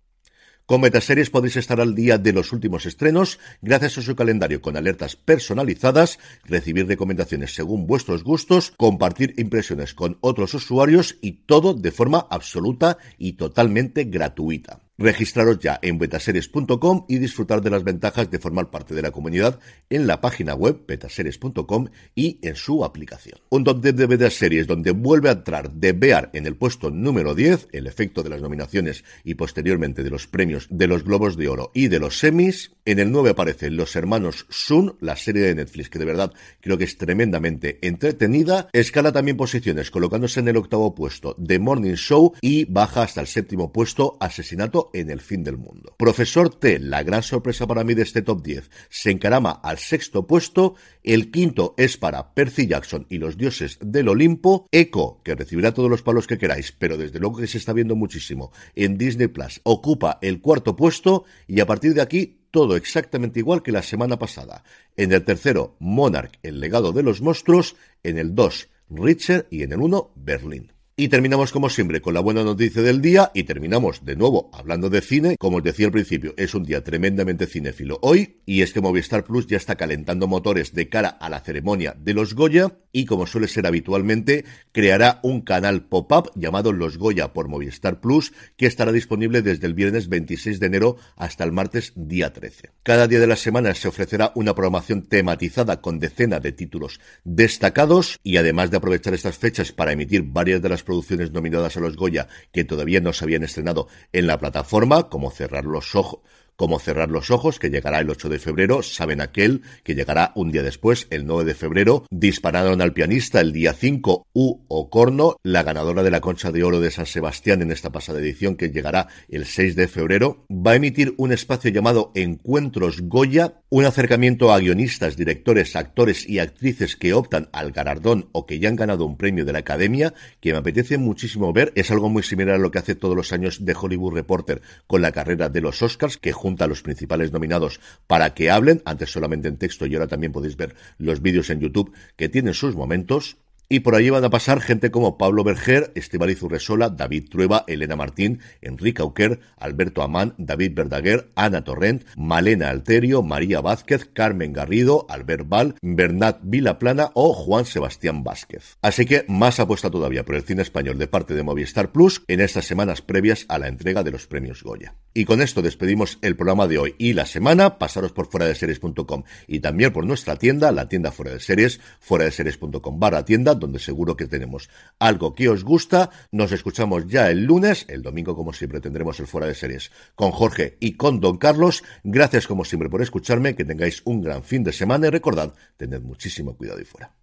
Con 0.72 0.80
Metaseries 0.80 1.28
podéis 1.28 1.58
estar 1.58 1.82
al 1.82 1.94
día 1.94 2.16
de 2.16 2.32
los 2.32 2.50
últimos 2.50 2.86
estrenos 2.86 3.38
gracias 3.60 3.98
a 3.98 4.00
su 4.00 4.16
calendario 4.16 4.62
con 4.62 4.74
alertas 4.74 5.16
personalizadas, 5.16 6.18
recibir 6.46 6.86
recomendaciones 6.86 7.54
según 7.54 7.86
vuestros 7.86 8.24
gustos, 8.24 8.72
compartir 8.78 9.34
impresiones 9.36 9.92
con 9.92 10.16
otros 10.22 10.54
usuarios 10.54 11.18
y 11.20 11.32
todo 11.44 11.74
de 11.74 11.92
forma 11.92 12.26
absoluta 12.30 12.96
y 13.18 13.34
totalmente 13.34 14.04
gratuita. 14.04 14.80
Registraros 15.02 15.58
ya 15.58 15.80
en 15.82 15.98
betaseries.com 15.98 17.06
y 17.08 17.18
disfrutar 17.18 17.60
de 17.60 17.70
las 17.70 17.82
ventajas 17.82 18.30
de 18.30 18.38
formar 18.38 18.70
parte 18.70 18.94
de 18.94 19.02
la 19.02 19.10
comunidad 19.10 19.58
en 19.90 20.06
la 20.06 20.20
página 20.20 20.54
web 20.54 20.84
betaseries.com 20.86 21.88
y 22.14 22.38
en 22.42 22.54
su 22.54 22.84
aplicación. 22.84 23.40
Un 23.48 23.64
top 23.64 23.82
10 23.82 23.96
de 23.96 24.06
betaseries 24.06 24.68
donde 24.68 24.92
vuelve 24.92 25.28
a 25.28 25.32
entrar 25.32 25.72
de 25.72 25.92
Bear 25.92 26.30
en 26.34 26.46
el 26.46 26.54
puesto 26.54 26.92
número 26.92 27.34
10, 27.34 27.70
el 27.72 27.88
efecto 27.88 28.22
de 28.22 28.30
las 28.30 28.42
nominaciones 28.42 29.02
y 29.24 29.34
posteriormente 29.34 30.04
de 30.04 30.10
los 30.10 30.28
premios 30.28 30.68
de 30.70 30.86
los 30.86 31.02
Globos 31.02 31.36
de 31.36 31.48
Oro 31.48 31.72
y 31.74 31.88
de 31.88 31.98
los 31.98 32.20
semis. 32.20 32.70
En 32.84 33.00
el 33.00 33.10
9 33.10 33.30
aparecen 33.30 33.76
Los 33.76 33.96
Hermanos 33.96 34.46
Sun, 34.50 34.96
la 35.00 35.16
serie 35.16 35.42
de 35.42 35.56
Netflix 35.56 35.90
que 35.90 35.98
de 35.98 36.04
verdad 36.04 36.32
creo 36.60 36.78
que 36.78 36.84
es 36.84 36.96
tremendamente 36.96 37.80
entretenida. 37.82 38.68
Escala 38.72 39.10
también 39.10 39.36
posiciones 39.36 39.90
colocándose 39.90 40.38
en 40.38 40.46
el 40.46 40.56
octavo 40.56 40.94
puesto 40.94 41.34
The 41.44 41.58
Morning 41.58 41.94
Show 41.94 42.34
y 42.40 42.66
baja 42.66 43.02
hasta 43.02 43.20
el 43.20 43.26
séptimo 43.26 43.72
puesto 43.72 44.16
Asesinato 44.20 44.90
en 44.92 45.10
el 45.10 45.20
fin 45.20 45.44
del 45.44 45.56
mundo. 45.56 45.94
Profesor 45.98 46.54
T, 46.54 46.78
la 46.78 47.02
gran 47.02 47.22
sorpresa 47.22 47.66
para 47.66 47.84
mí 47.84 47.94
de 47.94 48.02
este 48.02 48.22
top 48.22 48.42
10, 48.42 48.70
se 48.88 49.10
encarama 49.10 49.50
al 49.50 49.78
sexto 49.78 50.26
puesto, 50.26 50.74
el 51.02 51.30
quinto 51.30 51.74
es 51.76 51.96
para 51.96 52.34
Percy 52.34 52.66
Jackson 52.66 53.06
y 53.08 53.18
los 53.18 53.36
dioses 53.36 53.78
del 53.80 54.08
Olimpo, 54.08 54.68
Echo, 54.70 55.20
que 55.24 55.34
recibirá 55.34 55.72
todos 55.72 55.90
los 55.90 56.02
palos 56.02 56.26
que 56.26 56.38
queráis, 56.38 56.72
pero 56.72 56.96
desde 56.96 57.18
luego 57.18 57.38
que 57.38 57.46
se 57.46 57.58
está 57.58 57.72
viendo 57.72 57.96
muchísimo 57.96 58.52
en 58.74 58.98
Disney 58.98 59.28
Plus, 59.28 59.60
ocupa 59.64 60.18
el 60.22 60.40
cuarto 60.40 60.76
puesto 60.76 61.24
y 61.46 61.60
a 61.60 61.66
partir 61.66 61.94
de 61.94 62.02
aquí 62.02 62.38
todo 62.50 62.76
exactamente 62.76 63.40
igual 63.40 63.62
que 63.62 63.72
la 63.72 63.82
semana 63.82 64.18
pasada. 64.18 64.62
En 64.96 65.10
el 65.12 65.24
tercero, 65.24 65.76
Monarch, 65.80 66.38
el 66.42 66.60
legado 66.60 66.92
de 66.92 67.02
los 67.02 67.20
monstruos, 67.22 67.76
en 68.02 68.18
el 68.18 68.34
2, 68.34 68.68
Richard 68.90 69.46
y 69.50 69.62
en 69.62 69.72
el 69.72 69.80
1, 69.80 70.12
Berlín. 70.14 70.72
Y 71.02 71.08
terminamos 71.08 71.50
como 71.50 71.68
siempre 71.68 72.00
con 72.00 72.14
la 72.14 72.20
buena 72.20 72.44
noticia 72.44 72.80
del 72.80 73.02
día 73.02 73.32
y 73.34 73.42
terminamos 73.42 74.04
de 74.04 74.14
nuevo 74.14 74.50
hablando 74.52 74.88
de 74.88 75.00
cine. 75.00 75.34
Como 75.36 75.56
os 75.56 75.64
decía 75.64 75.86
al 75.86 75.90
principio, 75.92 76.32
es 76.36 76.54
un 76.54 76.62
día 76.62 76.84
tremendamente 76.84 77.48
cinéfilo 77.48 77.98
hoy 78.02 78.36
y 78.46 78.62
es 78.62 78.72
que 78.72 78.80
Movistar 78.80 79.24
Plus 79.24 79.48
ya 79.48 79.56
está 79.56 79.74
calentando 79.74 80.28
motores 80.28 80.74
de 80.74 80.88
cara 80.88 81.08
a 81.08 81.28
la 81.28 81.40
ceremonia 81.40 81.96
de 81.98 82.14
los 82.14 82.36
Goya 82.36 82.78
y 82.92 83.06
como 83.06 83.26
suele 83.26 83.48
ser 83.48 83.66
habitualmente, 83.66 84.44
creará 84.70 85.18
un 85.24 85.40
canal 85.40 85.86
pop-up 85.86 86.30
llamado 86.36 86.72
Los 86.72 86.98
Goya 86.98 87.32
por 87.32 87.48
Movistar 87.48 88.00
Plus 88.00 88.32
que 88.56 88.66
estará 88.66 88.92
disponible 88.92 89.42
desde 89.42 89.66
el 89.66 89.74
viernes 89.74 90.08
26 90.08 90.60
de 90.60 90.66
enero 90.66 90.98
hasta 91.16 91.42
el 91.42 91.50
martes 91.50 91.94
día 91.96 92.32
13. 92.32 92.70
Cada 92.84 93.08
día 93.08 93.18
de 93.18 93.26
la 93.26 93.34
semana 93.34 93.74
se 93.74 93.88
ofrecerá 93.88 94.30
una 94.36 94.54
programación 94.54 95.02
tematizada 95.02 95.80
con 95.80 95.98
decenas 95.98 96.42
de 96.42 96.52
títulos 96.52 97.00
destacados 97.24 98.20
y 98.22 98.36
además 98.36 98.70
de 98.70 98.76
aprovechar 98.76 99.14
estas 99.14 99.38
fechas 99.38 99.72
para 99.72 99.90
emitir 99.90 100.22
varias 100.22 100.62
de 100.62 100.68
las 100.68 100.84
producciones 100.92 101.32
nominadas 101.32 101.78
a 101.78 101.80
los 101.80 101.96
Goya 101.96 102.28
que 102.52 102.64
todavía 102.64 103.00
no 103.00 103.14
se 103.14 103.24
habían 103.24 103.44
estrenado 103.44 103.88
en 104.12 104.26
la 104.26 104.38
plataforma, 104.38 105.08
como 105.08 105.30
Cerrar 105.30 105.64
los 105.64 105.94
Ojos, 105.94 106.20
como 106.56 106.78
Cerrar 106.78 107.10
los 107.10 107.30
Ojos, 107.30 107.58
que 107.58 107.70
llegará 107.70 108.00
el 108.00 108.10
8 108.10 108.28
de 108.28 108.38
febrero, 108.38 108.82
Saben 108.82 109.20
Aquel, 109.20 109.62
que 109.84 109.94
llegará 109.94 110.32
un 110.34 110.52
día 110.52 110.62
después, 110.62 111.06
el 111.10 111.26
9 111.26 111.44
de 111.44 111.54
febrero, 111.54 112.04
Dispararon 112.10 112.80
al 112.80 112.92
pianista 112.92 113.40
el 113.40 113.52
día 113.52 113.72
5, 113.72 114.26
U 114.32 114.60
Ocorno, 114.68 115.36
la 115.42 115.62
ganadora 115.62 116.02
de 116.02 116.10
la 116.10 116.20
Concha 116.20 116.52
de 116.52 116.62
Oro 116.62 116.80
de 116.80 116.90
San 116.90 117.06
Sebastián 117.06 117.62
en 117.62 117.72
esta 117.72 117.90
pasada 117.90 118.20
edición, 118.20 118.56
que 118.56 118.70
llegará 118.70 119.08
el 119.28 119.46
6 119.46 119.76
de 119.76 119.88
febrero, 119.88 120.44
va 120.50 120.72
a 120.72 120.76
emitir 120.76 121.14
un 121.16 121.32
espacio 121.32 121.70
llamado 121.70 122.12
Encuentros 122.14 123.00
Goya, 123.02 123.54
un 123.70 123.84
acercamiento 123.84 124.52
a 124.52 124.58
guionistas, 124.58 125.16
directores, 125.16 125.76
actores 125.76 126.28
y 126.28 126.38
actrices 126.38 126.96
que 126.96 127.14
optan 127.14 127.48
al 127.52 127.72
galardón 127.72 128.28
o 128.32 128.46
que 128.46 128.58
ya 128.58 128.68
han 128.68 128.76
ganado 128.76 129.06
un 129.06 129.16
premio 129.16 129.44
de 129.44 129.52
la 129.52 129.60
Academia, 129.60 130.14
que 130.40 130.52
me 130.52 130.58
apetece 130.58 130.98
muchísimo 130.98 131.52
ver. 131.52 131.72
Es 131.74 131.90
algo 131.90 132.08
muy 132.08 132.22
similar 132.22 132.56
a 132.56 132.58
lo 132.58 132.70
que 132.70 132.78
hace 132.78 132.94
todos 132.94 133.16
los 133.16 133.32
años 133.32 133.64
de 133.64 133.74
Hollywood 133.74 134.14
Reporter 134.14 134.62
con 134.86 135.02
la 135.02 135.12
carrera 135.12 135.48
de 135.48 135.60
los 135.60 135.82
Oscars, 135.82 136.18
que 136.18 136.32
junta 136.42 136.64
a 136.64 136.68
los 136.68 136.82
principales 136.82 137.30
nominados 137.30 137.78
para 138.08 138.34
que 138.34 138.50
hablen, 138.50 138.82
antes 138.84 139.12
solamente 139.12 139.46
en 139.46 139.58
texto 139.58 139.86
y 139.86 139.94
ahora 139.94 140.08
también 140.08 140.32
podéis 140.32 140.56
ver 140.56 140.74
los 140.98 141.22
vídeos 141.22 141.50
en 141.50 141.60
YouTube 141.60 141.92
que 142.16 142.28
tienen 142.28 142.52
sus 142.52 142.74
momentos. 142.74 143.36
Y 143.72 143.80
por 143.80 143.94
ahí 143.94 144.10
van 144.10 144.22
a 144.22 144.28
pasar 144.28 144.60
gente 144.60 144.90
como 144.90 145.16
Pablo 145.16 145.44
Berger, 145.44 145.92
Estibaliz 145.94 146.42
Urresola, 146.42 146.90
David 146.90 147.30
Trueba, 147.30 147.64
Elena 147.66 147.96
Martín, 147.96 148.40
Enrique 148.60 149.00
Auquer, 149.00 149.40
Alberto 149.56 150.02
Amán, 150.02 150.34
David 150.36 150.72
Verdaguer, 150.74 151.30
Ana 151.36 151.64
Torrent, 151.64 152.04
Malena 152.14 152.68
Alterio, 152.68 153.22
María 153.22 153.62
Vázquez, 153.62 154.10
Carmen 154.12 154.52
Garrido, 154.52 155.06
Albert 155.08 155.48
Val, 155.48 155.76
Bernat 155.80 156.40
Vilaplana 156.42 157.12
o 157.14 157.32
Juan 157.32 157.64
Sebastián 157.64 158.22
Vázquez. 158.22 158.76
Así 158.82 159.06
que 159.06 159.24
más 159.26 159.58
apuesta 159.58 159.90
todavía 159.90 160.26
por 160.26 160.34
el 160.34 160.42
cine 160.42 160.60
español 160.60 160.98
de 160.98 161.08
parte 161.08 161.32
de 161.32 161.42
Movistar 161.42 161.92
Plus 161.92 162.24
en 162.28 162.40
estas 162.40 162.66
semanas 162.66 163.00
previas 163.00 163.46
a 163.48 163.58
la 163.58 163.68
entrega 163.68 164.02
de 164.02 164.10
los 164.10 164.26
premios 164.26 164.62
Goya. 164.62 164.96
Y 165.14 165.24
con 165.24 165.40
esto 165.40 165.62
despedimos 165.62 166.18
el 166.20 166.36
programa 166.36 166.66
de 166.66 166.76
hoy 166.76 166.94
y 166.98 167.14
la 167.14 167.24
semana. 167.24 167.78
Pasaros 167.78 168.12
por 168.12 168.30
fuera 168.30 168.46
de 168.46 168.54
series.com 168.54 169.22
y 169.46 169.60
también 169.60 169.94
por 169.94 170.04
nuestra 170.04 170.36
tienda, 170.36 170.72
la 170.72 170.90
tienda 170.90 171.10
fuera 171.10 171.32
de 171.32 171.40
series, 171.40 171.80
fuera 172.00 172.26
de 172.26 172.32
series.com 172.32 173.00
barra 173.00 173.24
tienda, 173.24 173.58
donde 173.62 173.78
seguro 173.78 174.16
que 174.16 174.26
tenemos 174.26 174.68
algo 174.98 175.34
que 175.34 175.48
os 175.48 175.64
gusta. 175.64 176.10
Nos 176.30 176.52
escuchamos 176.52 177.06
ya 177.06 177.30
el 177.30 177.44
lunes, 177.44 177.86
el 177.88 178.02
domingo 178.02 178.36
como 178.36 178.52
siempre 178.52 178.80
tendremos 178.80 179.18
el 179.20 179.26
fuera 179.26 179.46
de 179.46 179.54
series 179.54 179.90
con 180.14 180.30
Jorge 180.32 180.76
y 180.80 180.96
con 180.96 181.20
Don 181.20 181.38
Carlos. 181.38 181.82
Gracias 182.04 182.46
como 182.46 182.64
siempre 182.64 182.90
por 182.90 183.00
escucharme, 183.00 183.56
que 183.56 183.64
tengáis 183.64 184.02
un 184.04 184.20
gran 184.20 184.42
fin 184.42 184.64
de 184.64 184.72
semana 184.72 185.06
y 185.06 185.10
recordad, 185.10 185.54
tened 185.78 186.02
muchísimo 186.02 186.56
cuidado 186.56 186.80
y 186.80 186.84
fuera. 186.84 187.14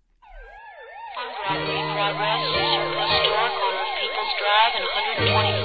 Broadway, 1.49 1.81
progress, 1.93 2.41
historic 2.45 3.53
corner 3.59 3.75
of 3.75 3.89
People's 3.99 4.33
Drive 4.39 4.73
and 4.79 4.87
124th 4.95 5.49
Street. 5.49 5.58